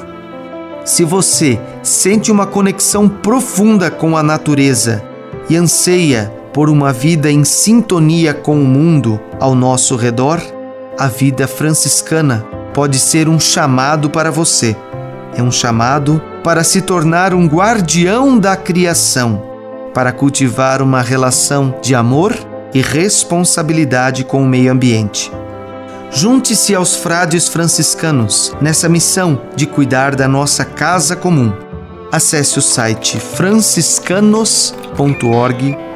Se 0.85 1.03
você 1.03 1.59
sente 1.83 2.31
uma 2.31 2.47
conexão 2.47 3.09
profunda 3.09 3.91
com 3.91 4.15
a 4.15 4.23
natureza 4.23 5.03
e 5.49 5.57
anseia 5.57 6.33
por 6.57 6.69
uma 6.71 6.91
vida 6.91 7.29
em 7.29 7.43
sintonia 7.43 8.33
com 8.33 8.59
o 8.59 8.65
mundo 8.65 9.21
ao 9.39 9.53
nosso 9.53 9.95
redor, 9.95 10.41
a 10.97 11.05
vida 11.05 11.47
franciscana 11.47 12.43
pode 12.73 12.97
ser 12.97 13.29
um 13.29 13.39
chamado 13.39 14.09
para 14.09 14.31
você. 14.31 14.75
É 15.35 15.43
um 15.43 15.51
chamado 15.51 16.19
para 16.43 16.63
se 16.63 16.81
tornar 16.81 17.35
um 17.35 17.45
guardião 17.45 18.39
da 18.39 18.57
criação 18.57 19.43
para 19.93 20.11
cultivar 20.11 20.81
uma 20.81 20.99
relação 20.99 21.75
de 21.79 21.93
amor 21.93 22.33
e 22.73 22.81
responsabilidade 22.81 24.23
com 24.23 24.41
o 24.41 24.47
meio 24.47 24.71
ambiente. 24.71 25.31
Junte-se 26.09 26.73
aos 26.73 26.95
frades 26.95 27.47
franciscanos 27.47 28.51
nessa 28.59 28.89
missão 28.89 29.39
de 29.55 29.67
cuidar 29.67 30.15
da 30.15 30.27
nossa 30.27 30.65
casa 30.65 31.15
comum. 31.15 31.53
Acesse 32.11 32.57
o 32.57 32.63
site 32.63 33.19
franciscanos.org.br. 33.19 35.86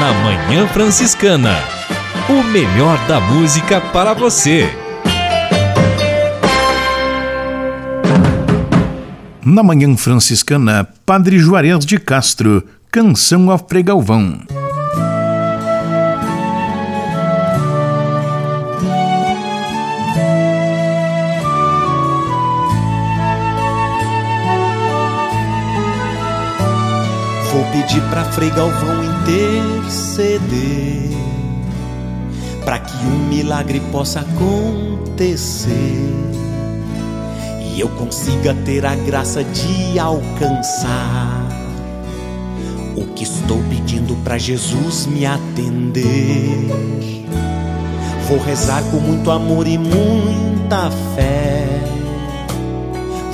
Na 0.00 0.12
Manhã 0.24 0.66
Franciscana, 0.66 1.56
o 2.28 2.42
melhor 2.42 2.98
da 3.06 3.20
música 3.20 3.80
para 3.80 4.12
você. 4.12 4.68
Na 9.44 9.62
Manhã 9.62 9.96
Franciscana, 9.96 10.88
Padre 11.06 11.38
Juarez 11.38 11.86
de 11.86 12.00
Castro, 12.00 12.64
Canção 12.90 13.48
ao 13.48 13.58
Frei 13.58 13.84
Pedir 27.72 28.02
pra 28.10 28.24
Frei 28.26 28.50
Galvão 28.50 29.02
interceder 29.02 31.10
para 32.64 32.78
que 32.78 32.96
um 33.06 33.28
milagre 33.28 33.80
possa 33.90 34.20
acontecer 34.20 35.72
e 37.74 37.80
eu 37.80 37.88
consiga 37.88 38.54
ter 38.66 38.84
a 38.84 38.94
graça 38.94 39.42
de 39.42 39.98
alcançar 39.98 41.48
o 42.94 43.06
que 43.14 43.24
estou 43.24 43.58
pedindo 43.70 44.14
para 44.22 44.36
Jesus 44.36 45.06
me 45.06 45.24
atender. 45.24 46.68
Vou 48.28 48.38
rezar 48.38 48.82
com 48.90 48.98
muito 48.98 49.30
amor 49.30 49.66
e 49.66 49.78
muita 49.78 50.90
fé. 51.14 51.66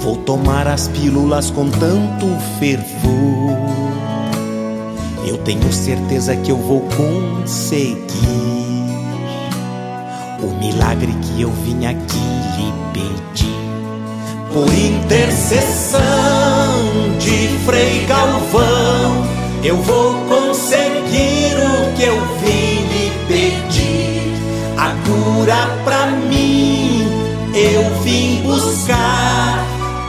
Vou 0.02 0.16
tomar 0.18 0.68
as 0.68 0.86
pílulas 0.88 1.50
com 1.50 1.68
tanto 1.68 2.26
fervor. 2.60 3.37
Eu 5.28 5.36
tenho 5.36 5.70
certeza 5.70 6.34
que 6.36 6.50
eu 6.50 6.56
vou 6.56 6.80
conseguir 6.96 8.08
o 10.42 10.46
milagre 10.58 11.12
que 11.12 11.42
eu 11.42 11.50
vim 11.50 11.84
aqui 11.84 12.16
lhe 12.56 12.72
pedir 12.94 13.58
por 14.54 14.72
intercessão 14.72 16.00
de 17.18 17.58
Frei 17.66 18.06
Galvão, 18.06 19.26
eu 19.62 19.76
vou 19.76 20.14
conseguir 20.28 21.58
o 21.58 21.92
que 21.94 22.04
eu 22.04 22.18
vim 22.38 22.86
lhe 22.88 23.12
pedir. 23.28 24.32
A 24.78 24.94
cura 25.04 25.68
pra 25.84 26.06
mim 26.06 27.06
eu 27.54 27.84
vim 28.02 28.40
buscar 28.44 29.62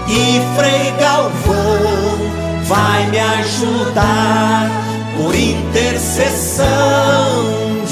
e 0.07 0.39
Frei 0.55 0.93
Galvão 0.97 2.17
vai 2.63 3.05
me 3.09 3.19
ajudar 3.19 4.78
por 5.19 5.35
intercessão 5.35 6.65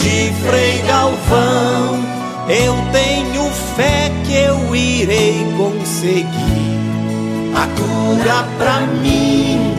de 0.02 0.32
Frei 0.48 0.82
Galvão. 0.88 2.00
Eu 2.48 2.74
tenho 2.94 3.52
fé 3.76 4.10
que 4.26 4.34
eu 4.34 4.74
irei 4.74 5.46
conseguir 5.58 6.80
a 7.54 7.68
cura 7.76 8.48
pra 8.58 8.80
mim. 9.02 9.76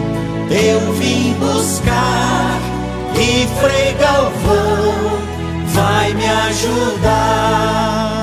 Eu 0.50 0.92
vim 0.92 1.34
buscar 1.40 2.60
e 3.14 3.48
Frei 3.60 3.94
Galvão 3.98 5.18
vai 5.68 6.12
me 6.12 6.26
ajudar. 6.26 8.17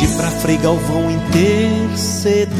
Pedir 0.00 0.16
pra 0.16 0.30
Frei 0.30 0.56
Galvão 0.56 1.10
interceder 1.10 2.56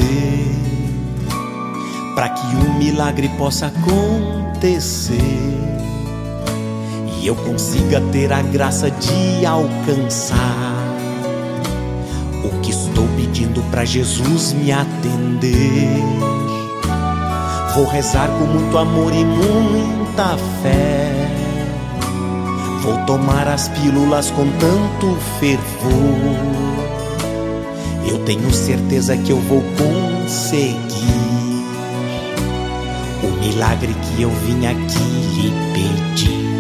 para 2.14 2.28
que 2.28 2.55
um 2.55 2.74
milagre 2.74 3.30
possa 3.38 3.68
acontecer 3.68 5.14
e 7.18 7.26
eu 7.26 7.34
consiga 7.34 7.99
ter 8.12 8.30
a 8.30 8.43
graça 8.43 8.91
de 8.91 9.47
alcançar 9.47 10.36
o 12.45 12.61
que 12.61 12.72
estou 12.72 13.09
pedindo 13.16 13.62
para 13.70 13.86
Jesus 13.86 14.53
me 14.53 14.70
atender. 14.70 15.97
Vou 17.74 17.86
rezar 17.86 18.28
com 18.38 18.45
muito 18.45 18.76
amor 18.76 19.14
e 19.14 19.24
muita 19.24 20.36
fé. 20.62 21.11
Vou 22.82 22.99
tomar 23.07 23.49
as 23.49 23.66
pílulas 23.68 24.30
com 24.30 24.47
tanto 24.59 25.16
fervor. 25.38 26.70
Tenho 28.27 28.53
certeza 28.53 29.16
que 29.16 29.31
eu 29.31 29.39
vou 29.41 29.62
conseguir 29.77 30.91
o 33.23 33.29
milagre 33.41 33.95
que 33.95 34.23
eu 34.23 34.31
vim 34.31 34.66
aqui 34.66 34.99
lhe 35.35 35.53
pedir. 35.73 36.51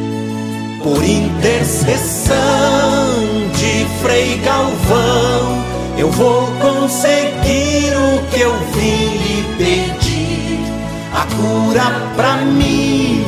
Por 0.82 1.04
intercessão 1.04 2.34
de 3.54 3.86
Frei 4.02 4.38
Galvão, 4.38 5.64
eu 5.98 6.10
vou 6.10 6.46
conseguir 6.60 7.92
o 7.94 8.22
que 8.30 8.40
eu 8.40 8.54
vim 8.74 9.18
lhe 9.18 9.44
pedir. 9.58 10.60
A 11.12 11.26
cura 11.36 11.84
pra 12.16 12.36
mim 12.38 13.24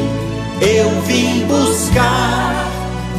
eu 0.60 0.90
vim 1.02 1.44
buscar 1.46 2.66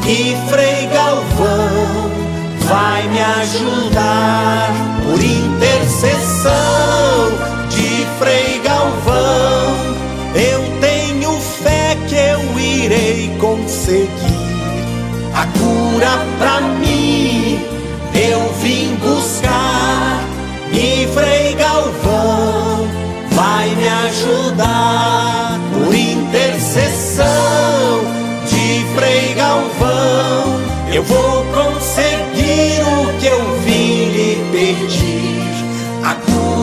e 0.07 0.35
Frei 0.49 0.87
Galvão 0.87 2.22
vai 2.67 3.07
me 3.09 3.19
ajudar 3.19 4.71
por 5.03 5.21
intercessão 5.23 6.51
de 7.69 8.05
Frei 8.19 8.59
Galvão. 8.63 9.93
Eu 10.35 10.61
tenho 10.79 11.31
fé 11.39 11.97
que 12.07 12.15
eu 12.15 12.59
irei 12.59 13.35
conseguir 13.39 14.09
a 15.35 15.45
cura 15.57 16.25
pra 16.39 16.61
mim. 16.61 16.92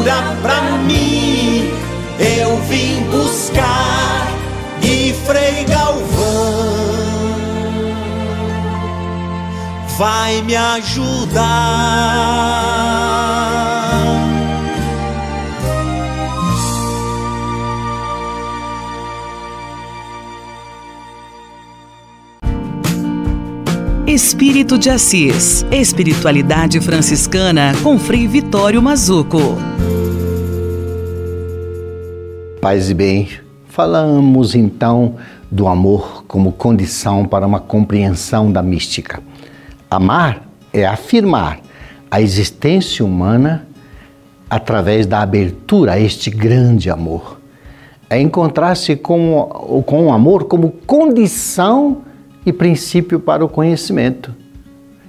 Cura 0.00 0.36
pra 0.40 0.62
mim 0.86 1.70
eu 2.18 2.56
vim 2.62 3.02
buscar 3.10 4.28
e 4.82 5.12
Frei 5.26 5.64
Galvão 5.64 6.80
vai 9.98 10.40
me 10.42 10.56
ajudar. 10.56 11.40
Espírito 24.06 24.78
de 24.78 24.90
Assis. 24.90 25.64
Espiritualidade 25.70 26.80
franciscana 26.80 27.72
com 27.82 27.98
Frei 27.98 28.26
Vitório 28.26 28.82
Mazuco. 28.82 29.56
Paz 32.60 32.90
e 32.90 32.94
bem, 32.94 33.26
falamos 33.68 34.54
então 34.54 35.14
do 35.50 35.66
amor 35.66 36.24
como 36.28 36.52
condição 36.52 37.24
para 37.24 37.46
uma 37.46 37.58
compreensão 37.58 38.52
da 38.52 38.62
mística. 38.62 39.22
Amar 39.90 40.46
é 40.70 40.84
afirmar 40.84 41.60
a 42.10 42.20
existência 42.20 43.02
humana 43.02 43.66
através 44.50 45.06
da 45.06 45.22
abertura 45.22 45.92
a 45.92 45.98
este 45.98 46.28
grande 46.28 46.90
amor. 46.90 47.40
É 48.10 48.20
encontrar-se 48.20 48.94
com, 48.94 49.82
com 49.86 50.08
o 50.08 50.12
amor 50.12 50.44
como 50.44 50.70
condição 50.86 52.02
e 52.44 52.52
princípio 52.52 53.18
para 53.18 53.42
o 53.42 53.48
conhecimento. 53.48 54.34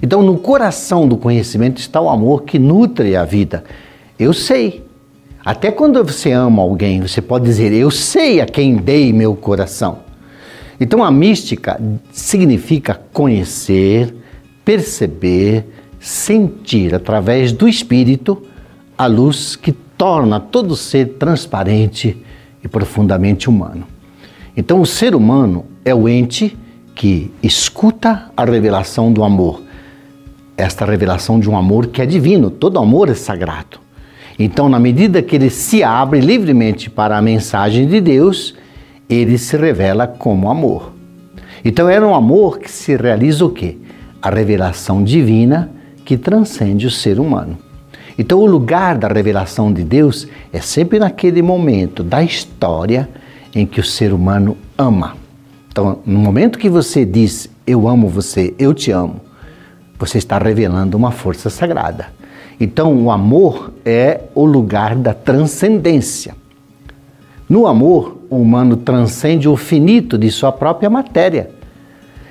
Então, 0.01 0.23
no 0.23 0.37
coração 0.37 1.05
do 1.05 1.17
conhecimento 1.17 1.79
está 1.79 1.99
o 1.99 2.09
amor 2.09 2.43
que 2.43 2.57
nutre 2.57 3.13
a 3.17 3.25
vida. 3.25 3.65
Eu 4.17 4.31
sei. 4.31 4.89
Até 5.43 5.71
quando 5.71 6.03
você 6.03 6.31
ama 6.31 6.61
alguém, 6.61 7.01
você 7.01 7.21
pode 7.21 7.45
dizer: 7.45 7.73
Eu 7.73 7.89
sei 7.89 8.39
a 8.41 8.45
quem 8.45 8.75
dei 8.75 9.11
meu 9.11 9.35
coração. 9.35 9.99
Então, 10.79 11.03
a 11.03 11.11
mística 11.11 11.79
significa 12.11 12.99
conhecer, 13.13 14.15
perceber, 14.63 15.65
sentir 15.99 16.95
através 16.95 17.51
do 17.51 17.67
espírito 17.67 18.41
a 18.97 19.05
luz 19.05 19.55
que 19.55 19.71
torna 19.71 20.39
todo 20.39 20.75
ser 20.75 21.17
transparente 21.19 22.17
e 22.63 22.67
profundamente 22.67 23.49
humano. 23.49 23.85
Então, 24.55 24.81
o 24.81 24.85
ser 24.85 25.15
humano 25.15 25.65
é 25.83 25.93
o 25.93 26.07
ente 26.07 26.57
que 26.93 27.31
escuta 27.41 28.31
a 28.35 28.45
revelação 28.45 29.11
do 29.11 29.23
amor. 29.23 29.61
Esta 30.57 30.85
revelação 30.85 31.39
de 31.39 31.49
um 31.49 31.57
amor 31.57 31.87
que 31.87 32.01
é 32.01 32.05
divino, 32.05 32.51
todo 32.51 32.77
amor 32.77 33.09
é 33.09 33.15
sagrado. 33.15 33.80
Então, 34.43 34.67
na 34.67 34.79
medida 34.79 35.21
que 35.21 35.35
ele 35.35 35.49
se 35.49 35.83
abre 35.83 36.19
livremente 36.19 36.89
para 36.89 37.15
a 37.15 37.21
mensagem 37.21 37.87
de 37.87 38.01
Deus, 38.01 38.55
ele 39.07 39.37
se 39.37 39.55
revela 39.55 40.07
como 40.07 40.49
amor. 40.49 40.93
Então, 41.63 41.87
era 41.87 42.07
um 42.07 42.15
amor 42.15 42.57
que 42.57 42.71
se 42.71 42.95
realiza 42.95 43.45
o 43.45 43.51
quê? 43.51 43.77
A 44.19 44.31
revelação 44.31 45.03
divina 45.03 45.69
que 46.03 46.17
transcende 46.17 46.87
o 46.87 46.91
ser 46.91 47.19
humano. 47.19 47.57
Então, 48.17 48.39
o 48.39 48.45
lugar 48.45 48.97
da 48.97 49.07
revelação 49.07 49.71
de 49.71 49.83
Deus 49.83 50.27
é 50.51 50.59
sempre 50.59 50.97
naquele 50.97 51.41
momento 51.43 52.03
da 52.03 52.23
história 52.23 53.07
em 53.53 53.65
que 53.65 53.79
o 53.79 53.83
ser 53.83 54.11
humano 54.11 54.57
ama. 54.75 55.15
Então, 55.71 55.99
no 56.03 56.17
momento 56.17 56.57
que 56.57 56.69
você 56.69 57.05
diz 57.05 57.49
eu 57.65 57.87
amo 57.87 58.09
você, 58.09 58.53
eu 58.57 58.73
te 58.73 58.91
amo, 58.91 59.21
você 59.99 60.17
está 60.17 60.37
revelando 60.37 60.97
uma 60.97 61.11
força 61.11 61.49
sagrada. 61.49 62.07
Então, 62.61 62.93
o 63.05 63.09
amor 63.09 63.73
é 63.83 64.21
o 64.35 64.45
lugar 64.45 64.95
da 64.95 65.15
transcendência. 65.15 66.35
No 67.49 67.65
amor, 67.65 68.19
o 68.29 68.37
humano 68.37 68.77
transcende 68.77 69.49
o 69.49 69.57
finito 69.57 70.15
de 70.15 70.29
sua 70.29 70.51
própria 70.51 70.87
matéria. 70.87 71.49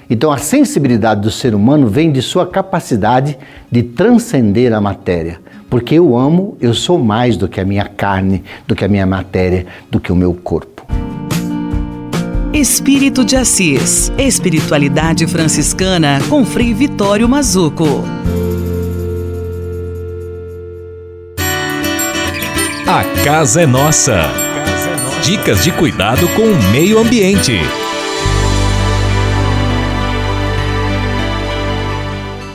Então, 0.08 0.30
a 0.30 0.38
sensibilidade 0.38 1.22
do 1.22 1.32
ser 1.32 1.52
humano 1.52 1.88
vem 1.88 2.12
de 2.12 2.22
sua 2.22 2.46
capacidade 2.46 3.36
de 3.72 3.82
transcender 3.82 4.72
a 4.72 4.80
matéria. 4.80 5.40
Porque 5.68 5.96
eu 5.96 6.16
amo, 6.16 6.56
eu 6.60 6.74
sou 6.74 6.96
mais 6.96 7.36
do 7.36 7.48
que 7.48 7.60
a 7.60 7.64
minha 7.64 7.86
carne, 7.86 8.44
do 8.68 8.76
que 8.76 8.84
a 8.84 8.88
minha 8.88 9.06
matéria, 9.06 9.66
do 9.90 9.98
que 9.98 10.12
o 10.12 10.16
meu 10.16 10.32
corpo. 10.32 10.86
Espírito 12.52 13.24
de 13.24 13.34
Assis. 13.34 14.12
Espiritualidade 14.16 15.26
franciscana 15.26 16.20
com 16.28 16.44
Frei 16.44 16.72
Vitório 16.72 17.28
Mazuco. 17.28 18.04
Casa 23.24 23.60
é 23.60 23.66
nossa. 23.66 24.22
Dicas 25.22 25.62
de 25.62 25.70
cuidado 25.70 26.26
com 26.28 26.42
o 26.42 26.62
meio 26.72 26.98
ambiente. 26.98 27.58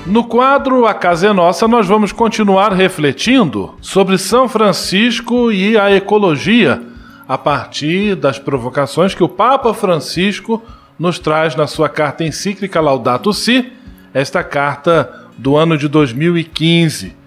No 0.08 0.24
quadro 0.24 0.88
A 0.88 0.94
Casa 0.94 1.28
é 1.28 1.34
Nossa, 1.34 1.68
nós 1.68 1.88
vamos 1.88 2.12
continuar 2.12 2.74
refletindo 2.74 3.76
sobre 3.80 4.18
São 4.18 4.50
Francisco 4.50 5.52
e 5.52 5.78
a 5.78 5.92
ecologia 5.92 6.82
a 7.28 7.38
partir 7.38 8.16
das 8.16 8.40
provocações 8.40 9.14
que 9.14 9.24
o 9.24 9.30
Papa 9.30 9.72
Francisco 9.72 10.64
nos 10.98 11.20
traz 11.20 11.56
na 11.56 11.68
sua 11.68 11.90
carta 11.90 12.24
encíclica 12.24 12.82
Laudato 12.82 13.32
Si, 13.34 13.72
esta 14.14 14.44
carta 14.44 15.28
do 15.38 15.56
ano 15.56 15.78
de 15.78 15.88
2015. 15.88 17.25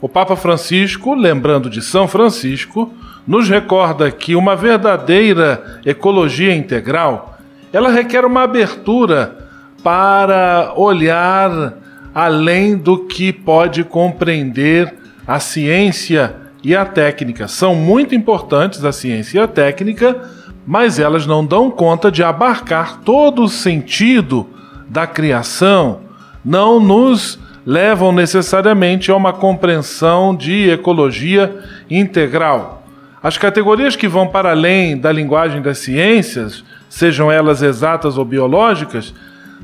O 0.00 0.08
Papa 0.08 0.34
Francisco, 0.34 1.14
lembrando 1.14 1.68
de 1.68 1.82
São 1.82 2.08
Francisco, 2.08 2.92
nos 3.26 3.48
recorda 3.48 4.10
que 4.10 4.34
uma 4.34 4.56
verdadeira 4.56 5.80
ecologia 5.84 6.54
integral, 6.54 7.38
ela 7.70 7.90
requer 7.90 8.24
uma 8.24 8.42
abertura 8.42 9.36
para 9.82 10.72
olhar 10.74 11.74
além 12.14 12.76
do 12.76 13.06
que 13.06 13.32
pode 13.32 13.84
compreender 13.84 14.94
a 15.26 15.38
ciência 15.38 16.34
e 16.64 16.74
a 16.74 16.84
técnica. 16.84 17.46
São 17.46 17.74
muito 17.74 18.14
importantes 18.14 18.84
a 18.84 18.92
ciência 18.92 19.38
e 19.38 19.42
a 19.42 19.46
técnica, 19.46 20.20
mas 20.66 20.98
elas 20.98 21.26
não 21.26 21.44
dão 21.44 21.70
conta 21.70 22.10
de 22.10 22.22
abarcar 22.22 23.00
todo 23.04 23.42
o 23.42 23.48
sentido 23.48 24.48
da 24.88 25.06
criação, 25.06 26.00
não 26.44 26.80
nos 26.80 27.38
levam 27.70 28.10
necessariamente 28.10 29.12
a 29.12 29.16
uma 29.16 29.32
compreensão 29.32 30.34
de 30.34 30.68
ecologia 30.68 31.56
integral. 31.88 32.82
As 33.22 33.38
categorias 33.38 33.94
que 33.94 34.08
vão 34.08 34.26
para 34.26 34.50
além 34.50 34.98
da 34.98 35.12
linguagem 35.12 35.62
das 35.62 35.78
ciências, 35.78 36.64
sejam 36.88 37.30
elas 37.30 37.62
exatas 37.62 38.18
ou 38.18 38.24
biológicas, 38.24 39.14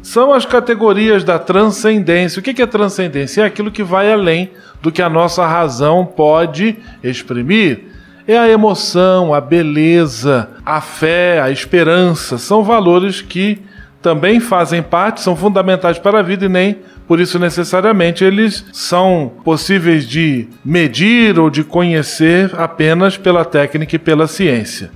são 0.05 0.33
as 0.33 0.47
categorias 0.47 1.25
da 1.25 1.37
transcendência. 1.37 2.39
O 2.39 2.43
que 2.45 2.63
é 2.63 2.67
transcendência? 2.67 3.43
É 3.43 3.45
aquilo 3.45 3.73
que 3.73 3.83
vai 3.83 4.13
além 4.13 4.53
do 4.81 4.93
que 4.93 5.03
a 5.03 5.11
nossa 5.11 5.45
razão 5.45 6.07
pode 6.07 6.77
exprimir. 7.03 7.87
É 8.25 8.39
a 8.39 8.49
emoção, 8.49 9.35
a 9.35 9.41
beleza, 9.41 10.49
a 10.65 10.81
fé, 10.81 11.41
a 11.41 11.51
esperança. 11.51 12.39
São 12.39 12.63
valores 12.63 13.21
que 13.21 13.61
também 14.01 14.39
fazem 14.39 14.81
parte, 14.81 15.23
são 15.23 15.35
fundamentais 15.35 15.99
para 15.99 16.21
a 16.21 16.23
vida 16.23 16.45
e 16.45 16.49
nem 16.49 16.79
por 17.07 17.21
isso 17.21 17.39
necessariamente 17.39 18.25
eles 18.25 18.65
são 18.73 19.33
possíveis 19.45 20.07
de 20.07 20.49
medir 20.65 21.39
ou 21.39 21.49
de 21.49 21.63
conhecer 21.63 22.53
apenas 22.59 23.17
pela 23.17 23.45
técnica 23.45 23.97
e 23.97 23.99
pela 23.99 24.27
ciência. 24.27 24.91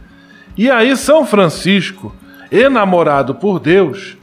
E 0.56 0.68
aí, 0.70 0.96
São 0.96 1.24
Francisco, 1.24 2.14
enamorado 2.50 3.34
por 3.34 3.60
Deus, 3.60 4.16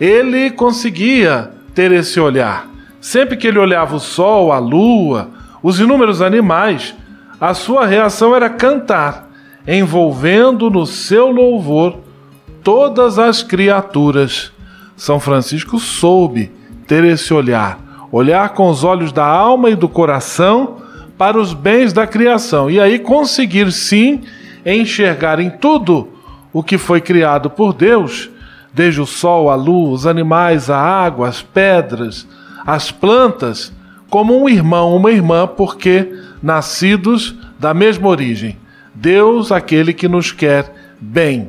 ele 0.00 0.50
conseguia 0.50 1.50
ter 1.74 1.92
esse 1.92 2.18
olhar. 2.18 2.68
Sempre 3.00 3.36
que 3.36 3.46
ele 3.46 3.58
olhava 3.58 3.96
o 3.96 4.00
sol, 4.00 4.50
a 4.50 4.58
lua, 4.58 5.28
os 5.62 5.78
inúmeros 5.78 6.22
animais, 6.22 6.94
a 7.38 7.52
sua 7.52 7.84
reação 7.84 8.34
era 8.34 8.48
cantar, 8.48 9.28
envolvendo 9.68 10.70
no 10.70 10.86
seu 10.86 11.30
louvor 11.30 11.98
todas 12.62 13.18
as 13.18 13.42
criaturas. 13.42 14.50
São 14.96 15.20
Francisco 15.20 15.78
soube 15.78 16.50
ter 16.86 17.04
esse 17.04 17.32
olhar, 17.32 17.78
olhar 18.10 18.50
com 18.50 18.68
os 18.68 18.84
olhos 18.84 19.12
da 19.12 19.24
alma 19.24 19.70
e 19.70 19.76
do 19.76 19.88
coração 19.88 20.76
para 21.16 21.38
os 21.38 21.54
bens 21.54 21.92
da 21.92 22.06
criação 22.06 22.70
e 22.70 22.80
aí 22.80 22.98
conseguir 22.98 23.70
sim 23.72 24.22
enxergar 24.64 25.38
em 25.40 25.50
tudo 25.50 26.08
o 26.52 26.62
que 26.62 26.78
foi 26.78 27.00
criado 27.00 27.50
por 27.50 27.72
Deus, 27.72 28.30
desde 28.72 29.00
o 29.00 29.06
sol, 29.06 29.50
a 29.50 29.54
luz, 29.54 30.00
os 30.00 30.06
animais, 30.06 30.70
a 30.70 30.78
água, 30.78 31.28
as 31.28 31.42
pedras, 31.42 32.26
as 32.66 32.90
plantas 32.90 33.72
como 34.08 34.40
um 34.40 34.48
irmão, 34.48 34.94
uma 34.94 35.10
irmã, 35.10 35.44
porque 35.46 36.08
nascidos 36.40 37.34
da 37.58 37.74
mesma 37.74 38.08
origem. 38.08 38.56
Deus, 38.94 39.50
aquele 39.50 39.92
que 39.92 40.06
nos 40.06 40.30
quer 40.30 40.72
bem. 41.00 41.48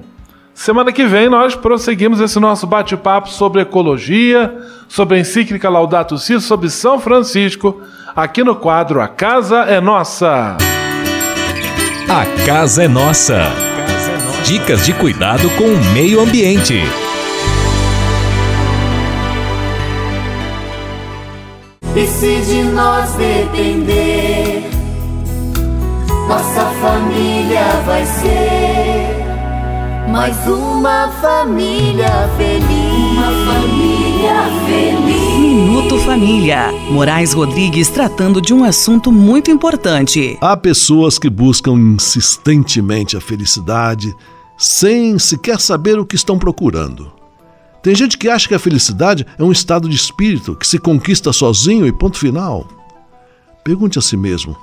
Semana 0.55 0.93
que 0.93 1.05
vem 1.05 1.29
nós 1.29 1.53
prosseguimos 1.53 2.21
esse 2.21 2.39
nosso 2.39 2.65
bate-papo 2.65 3.27
sobre 3.27 3.61
ecologia, 3.61 4.55
sobre 4.87 5.17
a 5.17 5.19
encíclica 5.19 5.69
Laudato 5.69 6.17
Si, 6.17 6.39
sobre 6.39 6.69
São 6.69 6.97
Francisco, 6.97 7.81
aqui 8.15 8.41
no 8.41 8.55
quadro 8.55 9.01
A 9.01 9.07
Casa 9.07 9.57
é 9.63 9.81
Nossa. 9.81 10.55
A 12.07 12.45
Casa 12.45 12.85
é 12.85 12.87
Nossa. 12.87 13.51
Dicas 14.45 14.85
de 14.85 14.93
cuidado 14.93 15.49
com 15.57 15.65
o 15.65 15.93
meio 15.93 16.21
ambiente. 16.21 16.81
E 21.97 22.07
se 22.07 22.41
de 22.41 22.63
nós 22.63 23.11
depender, 23.15 24.63
nossa 26.29 26.61
família 26.81 27.65
vai 27.85 28.05
ser 28.05 28.94
mais 30.15 30.47
uma 30.47 31.09
família 31.21 32.07
feliz. 32.37 33.11
Uma 33.11 33.31
família 33.51 34.45
feliz. 34.65 35.39
Minuto 35.39 35.99
Família. 35.99 36.71
Moraes 36.89 37.33
Rodrigues 37.33 37.89
tratando 37.89 38.39
de 38.39 38.53
um 38.53 38.63
assunto 38.63 39.11
muito 39.11 39.51
importante. 39.51 40.37
Há 40.39 40.55
pessoas 40.55 41.19
que 41.19 41.29
buscam 41.29 41.73
insistentemente 41.73 43.17
a 43.17 43.21
felicidade 43.21 44.15
sem 44.57 45.19
sequer 45.19 45.59
saber 45.59 45.99
o 45.99 46.05
que 46.05 46.15
estão 46.15 46.39
procurando. 46.39 47.11
Tem 47.83 47.93
gente 47.93 48.17
que 48.17 48.29
acha 48.29 48.47
que 48.47 48.55
a 48.55 48.59
felicidade 48.59 49.27
é 49.37 49.43
um 49.43 49.51
estado 49.51 49.89
de 49.89 49.97
espírito 49.97 50.55
que 50.55 50.65
se 50.65 50.79
conquista 50.79 51.33
sozinho 51.33 51.85
e 51.85 51.91
ponto 51.91 52.17
final. 52.17 52.65
Pergunte 53.65 53.99
a 53.99 54.01
si 54.01 54.15
mesmo: 54.15 54.55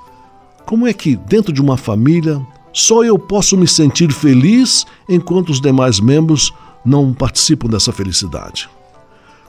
como 0.64 0.86
é 0.86 0.94
que, 0.94 1.14
dentro 1.14 1.52
de 1.52 1.60
uma 1.60 1.76
família, 1.76 2.40
só 2.72 3.04
eu 3.04 3.18
posso 3.18 3.56
me 3.56 3.66
sentir 3.66 4.12
feliz 4.12 4.86
enquanto 5.08 5.50
os 5.50 5.60
demais 5.60 6.00
membros 6.00 6.52
não 6.84 7.12
participam 7.12 7.68
dessa 7.68 7.92
felicidade? 7.92 8.68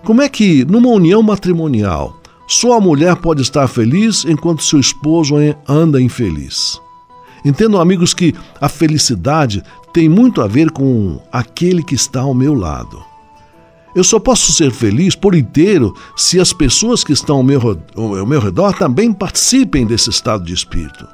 Como 0.04 0.22
é 0.22 0.28
que, 0.28 0.66
numa 0.66 0.90
união 0.90 1.24
matrimonial, 1.24 2.20
só 2.48 2.78
a 2.78 2.82
mulher 2.82 3.16
pode 3.16 3.42
estar 3.42 3.68
feliz 3.68 4.26
enquanto 4.26 4.64
seu 4.64 4.80
esposo 4.80 5.36
anda 5.68 6.02
infeliz? 6.02 6.80
Entendo, 7.46 7.80
amigos, 7.80 8.14
que 8.14 8.34
a 8.60 8.68
felicidade 8.68 9.64
tem 9.94 10.10
muito 10.10 10.42
a 10.42 10.48
ver 10.48 10.72
com 10.72 11.22
aquele 11.32 11.84
que 11.84 11.96
está 11.96 12.22
ao 12.22 12.34
meu 12.34 12.54
lado. 12.54 13.02
Eu 13.96 14.04
só 14.04 14.18
posso 14.18 14.52
ser 14.52 14.72
feliz 14.72 15.16
por 15.16 15.36
inteiro 15.36 15.94
se 16.18 16.40
as 16.40 16.52
pessoas 16.52 17.04
que 17.04 17.14
estão 17.14 17.38
ao 17.38 17.44
meu, 17.44 17.80
ao 17.96 18.26
meu 18.26 18.40
redor 18.40 18.74
também 18.74 19.14
participem 19.14 19.86
desse 19.86 20.10
estado 20.10 20.44
de 20.44 20.54
espírito. 20.54 21.08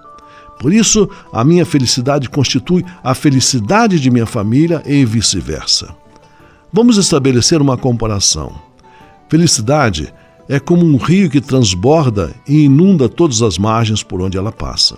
Por 0.60 0.74
isso, 0.74 1.10
a 1.32 1.44
minha 1.44 1.66
felicidade 1.66 2.30
constitui 2.30 2.86
a 3.02 3.16
felicidade 3.16 3.98
de 3.98 4.12
minha 4.12 4.26
família 4.26 4.84
e 4.86 5.06
vice-versa. 5.06 5.96
Vamos 6.72 6.98
estabelecer 6.98 7.62
uma 7.62 7.78
comparação. 7.78 8.54
Felicidade 9.30 10.14
é 10.50 10.60
como 10.60 10.86
um 10.86 10.98
rio 10.98 11.30
que 11.30 11.40
transborda 11.40 12.36
e 12.46 12.66
inunda 12.66 13.08
todas 13.08 13.42
as 13.42 13.58
margens 13.58 14.04
por 14.04 14.22
onde 14.22 14.38
ela 14.38 14.52
passa. 14.52 14.98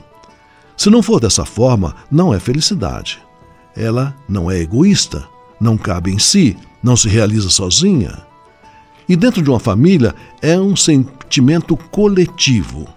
Se 0.75 0.89
não 0.89 1.03
for 1.03 1.19
dessa 1.19 1.45
forma, 1.45 1.95
não 2.09 2.33
é 2.33 2.39
felicidade. 2.39 3.19
Ela 3.75 4.15
não 4.27 4.49
é 4.49 4.59
egoísta, 4.59 5.27
não 5.59 5.77
cabe 5.77 6.11
em 6.11 6.17
si, 6.17 6.57
não 6.81 6.95
se 6.97 7.07
realiza 7.07 7.49
sozinha. 7.49 8.17
E 9.07 9.15
dentro 9.15 9.43
de 9.43 9.49
uma 9.49 9.59
família 9.59 10.15
é 10.41 10.59
um 10.59 10.75
sentimento 10.75 11.77
coletivo. 11.77 12.87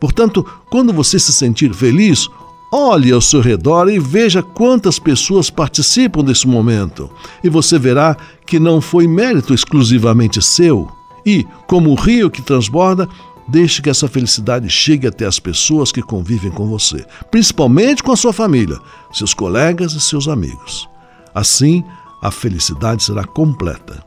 Portanto, 0.00 0.44
quando 0.70 0.92
você 0.92 1.18
se 1.18 1.32
sentir 1.32 1.72
feliz, 1.74 2.28
olhe 2.72 3.10
ao 3.12 3.20
seu 3.20 3.40
redor 3.40 3.88
e 3.88 3.98
veja 3.98 4.42
quantas 4.42 4.98
pessoas 4.98 5.50
participam 5.50 6.22
desse 6.22 6.46
momento. 6.46 7.10
E 7.42 7.48
você 7.48 7.78
verá 7.78 8.16
que 8.46 8.58
não 8.58 8.80
foi 8.80 9.06
mérito 9.06 9.54
exclusivamente 9.54 10.40
seu. 10.42 10.88
E, 11.24 11.44
como 11.66 11.90
o 11.90 11.94
rio 11.94 12.30
que 12.30 12.42
transborda, 12.42 13.08
deixe 13.48 13.80
que 13.80 13.90
essa 13.90 14.06
felicidade 14.06 14.68
chegue 14.68 15.06
até 15.06 15.24
as 15.24 15.40
pessoas 15.40 15.90
que 15.90 16.02
convivem 16.02 16.50
com 16.50 16.66
você, 16.68 17.04
principalmente 17.30 18.02
com 18.02 18.12
a 18.12 18.16
sua 18.16 18.32
família, 18.32 18.78
seus 19.12 19.32
colegas 19.32 19.92
e 19.92 20.00
seus 20.00 20.28
amigos. 20.28 20.88
Assim, 21.34 21.82
a 22.22 22.30
felicidade 22.30 23.02
será 23.02 23.24
completa. 23.24 24.04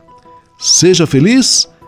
Seja 0.58 1.08
feliz 1.08 1.68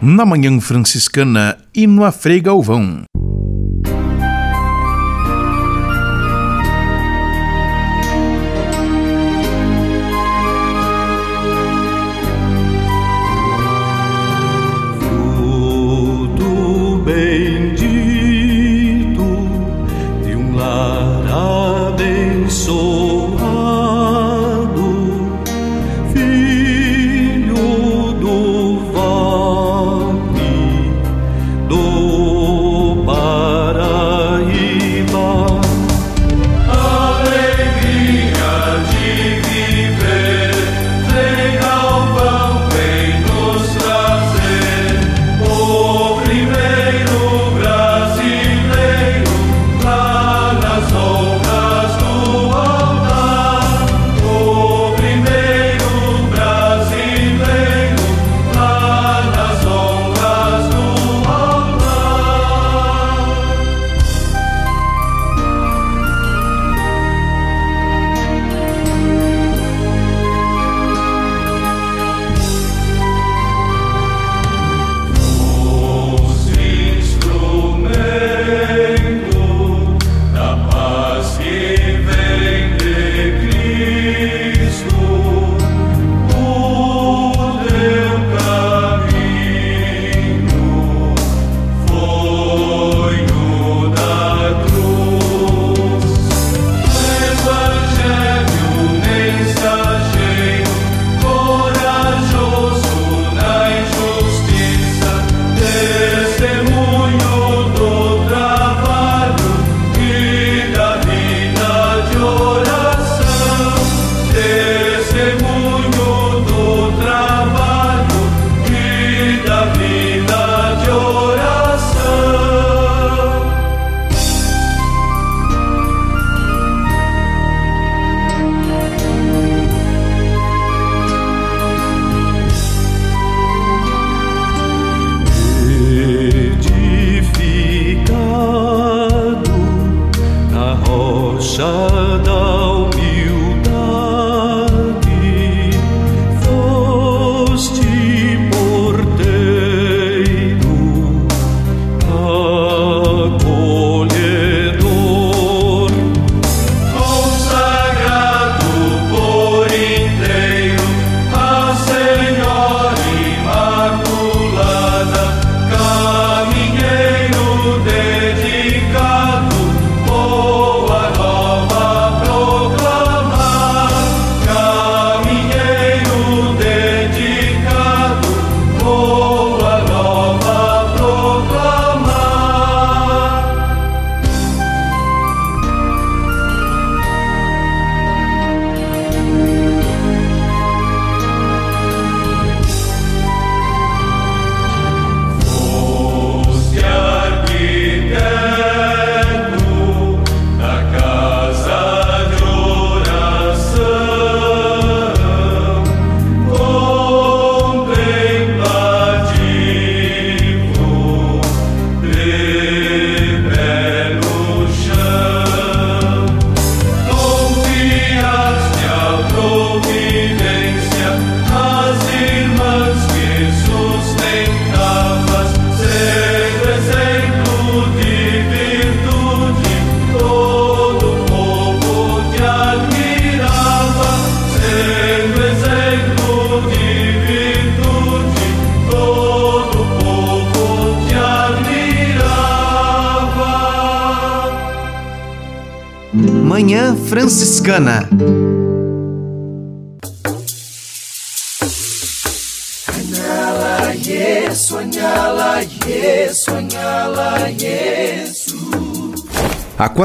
Na 0.00 0.24
Manhã 0.24 0.60
Franciscana 0.60 1.58
e 1.74 1.84
no 1.84 2.04
Afrei 2.04 2.40
Galvão. 2.40 3.02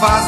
De 0.00 0.27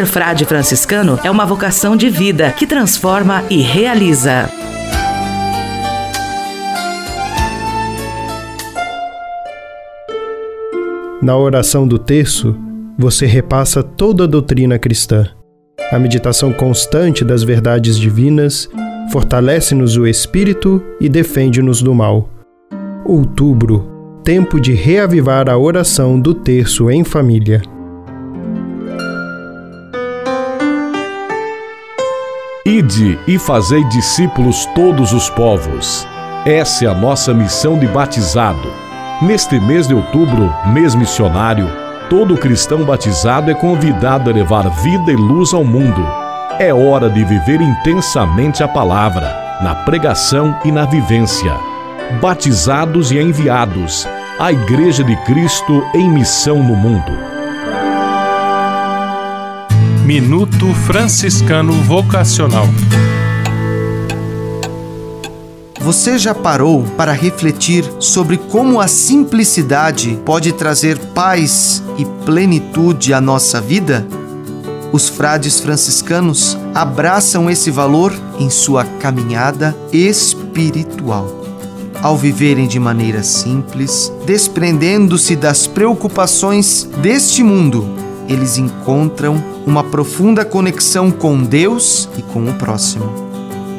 Ser 0.01 0.07
frade 0.07 0.45
franciscano 0.45 1.19
é 1.23 1.29
uma 1.29 1.45
vocação 1.45 1.95
de 1.95 2.09
vida 2.09 2.51
que 2.53 2.65
transforma 2.65 3.43
e 3.51 3.61
realiza. 3.61 4.49
Na 11.21 11.37
oração 11.37 11.87
do 11.87 11.99
terço, 11.99 12.57
você 12.97 13.27
repassa 13.27 13.83
toda 13.83 14.23
a 14.23 14.27
doutrina 14.27 14.79
cristã. 14.79 15.29
A 15.91 15.99
meditação 15.99 16.51
constante 16.51 17.23
das 17.23 17.43
verdades 17.43 17.95
divinas 17.95 18.67
fortalece-nos 19.11 19.97
o 19.97 20.07
espírito 20.07 20.83
e 20.99 21.07
defende-nos 21.07 21.79
do 21.83 21.93
mal. 21.93 22.27
Outubro 23.05 23.87
tempo 24.23 24.59
de 24.59 24.73
reavivar 24.73 25.47
a 25.47 25.59
oração 25.59 26.19
do 26.19 26.33
terço 26.33 26.89
em 26.89 27.03
família. 27.03 27.61
Ide 32.65 33.17
e 33.27 33.39
fazei 33.39 33.83
discípulos 33.85 34.67
todos 34.75 35.13
os 35.13 35.27
povos. 35.31 36.07
Essa 36.45 36.85
é 36.85 36.87
a 36.87 36.93
nossa 36.93 37.33
missão 37.33 37.77
de 37.77 37.87
batizado. 37.87 38.71
Neste 39.19 39.59
mês 39.59 39.87
de 39.87 39.95
outubro, 39.95 40.53
mês 40.67 40.93
missionário, 40.93 41.67
todo 42.07 42.37
cristão 42.37 42.83
batizado 42.83 43.49
é 43.49 43.55
convidado 43.55 44.29
a 44.29 44.33
levar 44.33 44.69
vida 44.69 45.11
e 45.11 45.15
luz 45.15 45.55
ao 45.55 45.63
mundo. 45.63 46.05
É 46.59 46.71
hora 46.71 47.09
de 47.09 47.23
viver 47.25 47.61
intensamente 47.61 48.61
a 48.61 48.67
palavra, 48.67 49.35
na 49.63 49.73
pregação 49.73 50.55
e 50.63 50.71
na 50.71 50.85
vivência. 50.85 51.55
Batizados 52.21 53.11
e 53.11 53.17
enviados, 53.17 54.07
a 54.39 54.51
Igreja 54.51 55.03
de 55.03 55.15
Cristo 55.23 55.83
em 55.95 56.07
missão 56.07 56.61
no 56.61 56.75
mundo. 56.75 57.30
Minuto 60.13 60.73
Franciscano 60.73 61.71
Vocacional. 61.71 62.67
Você 65.79 66.17
já 66.17 66.35
parou 66.35 66.83
para 66.97 67.13
refletir 67.13 67.89
sobre 67.97 68.35
como 68.35 68.81
a 68.81 68.89
simplicidade 68.89 70.19
pode 70.25 70.51
trazer 70.51 70.97
paz 70.97 71.81
e 71.97 72.03
plenitude 72.25 73.13
à 73.13 73.21
nossa 73.21 73.61
vida? 73.61 74.05
Os 74.91 75.07
frades 75.07 75.61
franciscanos 75.61 76.57
abraçam 76.75 77.49
esse 77.49 77.71
valor 77.71 78.13
em 78.37 78.49
sua 78.49 78.83
caminhada 78.83 79.73
espiritual 79.93 81.39
ao 82.01 82.17
viverem 82.17 82.67
de 82.67 82.79
maneira 82.79 83.21
simples, 83.21 84.11
desprendendo-se 84.25 85.35
das 85.35 85.67
preocupações 85.67 86.89
deste 86.97 87.43
mundo, 87.43 88.00
eles 88.27 88.57
encontram 88.57 89.43
uma 89.65 89.83
profunda 89.83 90.43
conexão 90.45 91.11
com 91.11 91.41
Deus 91.41 92.09
e 92.17 92.21
com 92.21 92.45
o 92.45 92.53
próximo. 92.53 93.31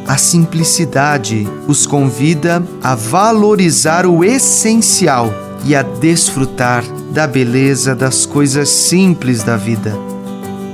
A 0.07 0.17
simplicidade 0.17 1.49
os 1.67 1.87
convida 1.87 2.63
a 2.83 2.95
valorizar 2.95 4.05
o 4.07 4.25
essencial 4.25 5.33
e 5.65 5.75
a 5.75 5.83
desfrutar 5.83 6.85
da 7.11 7.27
beleza 7.27 7.95
das 7.95 8.27
coisas 8.27 8.69
simples 8.69 9.43
da 9.43 9.57
vida. 9.57 9.97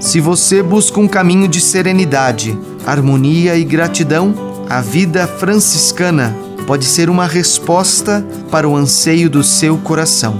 Se 0.01 0.21
você 0.21 0.62
busca 0.62 0.99
um 1.01 1.09
caminho 1.09 1.49
de 1.49 1.61
serenidade, 1.61 2.59
harmonia 2.87 3.57
e 3.57 3.64
gratidão, 3.64 4.35
a 4.69 4.81
vida 4.81 5.27
franciscana 5.27 6.35
pode 6.66 6.85
ser 6.85 7.11
uma 7.11 7.27
resposta 7.27 8.25
para 8.51 8.69
o 8.69 8.77
anseio 8.77 9.29
do 9.29 9.43
seu 9.43 9.77
coração. 9.79 10.39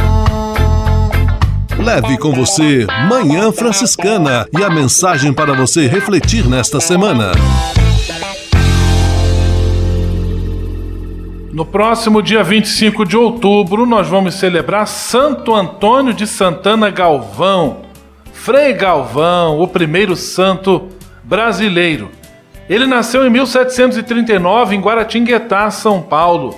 Leve 1.79 2.19
com 2.19 2.33
você 2.33 2.85
Manhã 3.09 3.53
Franciscana 3.53 4.45
e 4.59 4.65
a 4.65 4.69
mensagem 4.69 5.33
para 5.33 5.55
você 5.55 5.87
refletir 5.87 6.49
nesta 6.49 6.81
semana. 6.81 7.31
No 11.53 11.65
próximo 11.65 12.23
dia 12.23 12.45
25 12.45 13.05
de 13.05 13.17
outubro, 13.17 13.85
nós 13.85 14.07
vamos 14.07 14.37
celebrar 14.37 14.87
Santo 14.87 15.53
Antônio 15.53 16.15
de 16.15 16.25
Santana 16.25 16.91
Galvão, 16.91 17.79
Frei 18.33 18.73
Galvão, 18.73 19.59
o 19.59 19.67
primeiro 19.67 20.15
santo 20.15 20.89
brasileiro. 21.25 22.09
Ele 22.69 22.87
nasceu 22.87 23.27
em 23.27 23.31
1739 23.31 24.77
em 24.77 24.81
Guaratinguetá, 24.81 25.69
São 25.73 26.01
Paulo. 26.01 26.55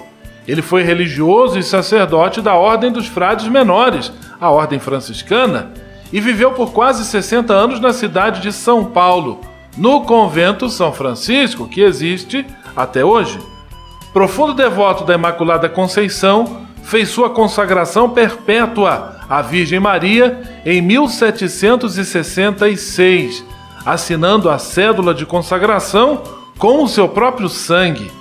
Ele 0.46 0.60
foi 0.60 0.82
religioso 0.82 1.58
e 1.58 1.62
sacerdote 1.62 2.42
da 2.42 2.54
Ordem 2.54 2.92
dos 2.92 3.06
Frades 3.06 3.48
Menores, 3.48 4.12
a 4.38 4.50
Ordem 4.50 4.78
Franciscana, 4.78 5.70
e 6.12 6.20
viveu 6.20 6.52
por 6.52 6.70
quase 6.70 7.06
60 7.06 7.50
anos 7.54 7.80
na 7.80 7.94
cidade 7.94 8.42
de 8.42 8.52
São 8.52 8.84
Paulo, 8.84 9.40
no 9.74 10.02
convento 10.02 10.68
São 10.68 10.92
Francisco, 10.92 11.66
que 11.66 11.80
existe 11.80 12.44
até 12.76 13.02
hoje. 13.02 13.51
Profundo 14.12 14.52
devoto 14.52 15.04
da 15.04 15.14
Imaculada 15.14 15.70
Conceição, 15.70 16.66
fez 16.82 17.08
sua 17.08 17.30
consagração 17.30 18.10
perpétua 18.10 19.16
à 19.28 19.40
Virgem 19.40 19.78
Maria 19.80 20.42
em 20.66 20.82
1766, 20.82 23.42
assinando 23.86 24.50
a 24.50 24.58
cédula 24.58 25.14
de 25.14 25.24
consagração 25.24 26.22
com 26.58 26.84
o 26.84 26.88
seu 26.88 27.08
próprio 27.08 27.48
sangue. 27.48 28.12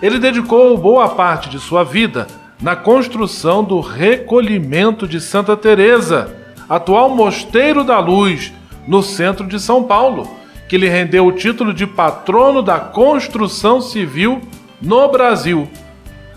Ele 0.00 0.20
dedicou 0.20 0.78
boa 0.78 1.08
parte 1.08 1.48
de 1.48 1.58
sua 1.58 1.82
vida 1.82 2.28
na 2.62 2.76
construção 2.76 3.64
do 3.64 3.80
recolhimento 3.80 5.08
de 5.08 5.20
Santa 5.20 5.56
Teresa, 5.56 6.36
atual 6.68 7.10
Mosteiro 7.10 7.82
da 7.82 7.98
Luz, 7.98 8.52
no 8.86 9.02
centro 9.02 9.44
de 9.44 9.58
São 9.58 9.82
Paulo, 9.82 10.30
que 10.68 10.78
lhe 10.78 10.88
rendeu 10.88 11.26
o 11.26 11.32
título 11.32 11.74
de 11.74 11.84
patrono 11.84 12.62
da 12.62 12.78
construção 12.78 13.80
civil 13.80 14.40
no 14.80 15.08
Brasil. 15.08 15.68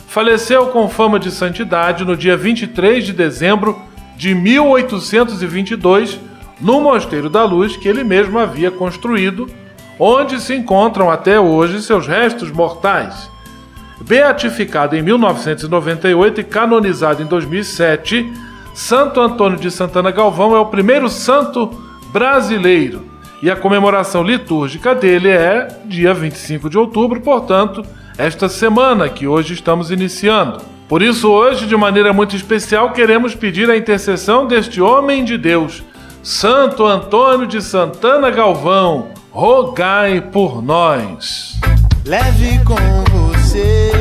Faleceu 0.08 0.68
com 0.68 0.90
fama 0.90 1.20
de 1.20 1.32
santidade 1.32 2.04
no 2.04 2.18
dia 2.18 2.36
23 2.36 3.06
de 3.06 3.14
dezembro 3.14 3.80
de 4.18 4.34
1822, 4.34 6.20
no 6.60 6.82
Mosteiro 6.82 7.30
da 7.30 7.44
Luz 7.44 7.78
que 7.78 7.88
ele 7.88 8.04
mesmo 8.04 8.40
havia 8.40 8.72
construído, 8.72 9.48
onde 9.98 10.40
se 10.42 10.56
encontram 10.56 11.10
até 11.10 11.40
hoje 11.40 11.82
seus 11.82 12.08
restos 12.08 12.52
mortais. 12.52 13.30
Beatificado 14.02 14.96
em 14.96 15.02
1998 15.02 16.42
e 16.42 16.44
canonizado 16.44 17.22
em 17.22 17.26
2007, 17.26 18.32
Santo 18.74 19.20
Antônio 19.20 19.60
de 19.60 19.70
Santana 19.70 20.10
Galvão 20.10 20.56
é 20.56 20.60
o 20.60 20.66
primeiro 20.66 21.10
santo 21.10 21.70
brasileiro 22.12 23.06
e 23.42 23.50
a 23.50 23.56
comemoração 23.56 24.24
litúrgica 24.24 24.96
dele 24.96 25.30
é 25.30 25.68
dia 25.86 26.14
25 26.14 26.70
de 26.70 26.78
outubro, 26.78 27.22
portanto, 27.22 27.84
esta 28.20 28.49
semana 28.49 29.07
que 29.07 29.26
hoje 29.26 29.53
estamos 29.53 29.89
iniciando. 29.91 30.61
Por 30.89 31.01
isso, 31.01 31.30
hoje, 31.30 31.65
de 31.65 31.78
maneira 31.78 32.11
muito 32.11 32.36
especial, 32.36 32.91
queremos 32.91 33.34
pedir 33.34 33.70
a 33.70 33.78
intercessão 33.78 34.45
deste 34.45 34.82
homem 34.82 35.24
de 35.24 35.38
Deus, 35.38 35.82
Santo 36.22 36.86
Antônio 36.86 37.47
de 37.47 37.61
Santana 37.61 38.30
Galvão, 38.30 39.07
rogai 39.32 40.20
por 40.20 40.61
nós. 40.61 41.57
Leve 42.05 42.59
com 42.65 42.76
você 43.17 43.91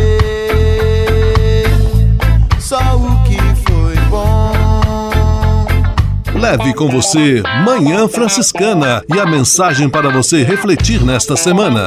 só 2.58 2.78
o 2.96 3.22
que 3.22 3.38
foi 3.70 3.96
bom. 4.10 4.50
Leve 6.34 6.74
com 6.74 6.88
você 6.88 7.40
Manhã 7.64 8.08
Franciscana 8.08 9.00
e 9.14 9.20
a 9.20 9.26
mensagem 9.26 9.88
para 9.88 10.10
você 10.10 10.42
refletir 10.42 11.04
nesta 11.04 11.36
semana. 11.36 11.86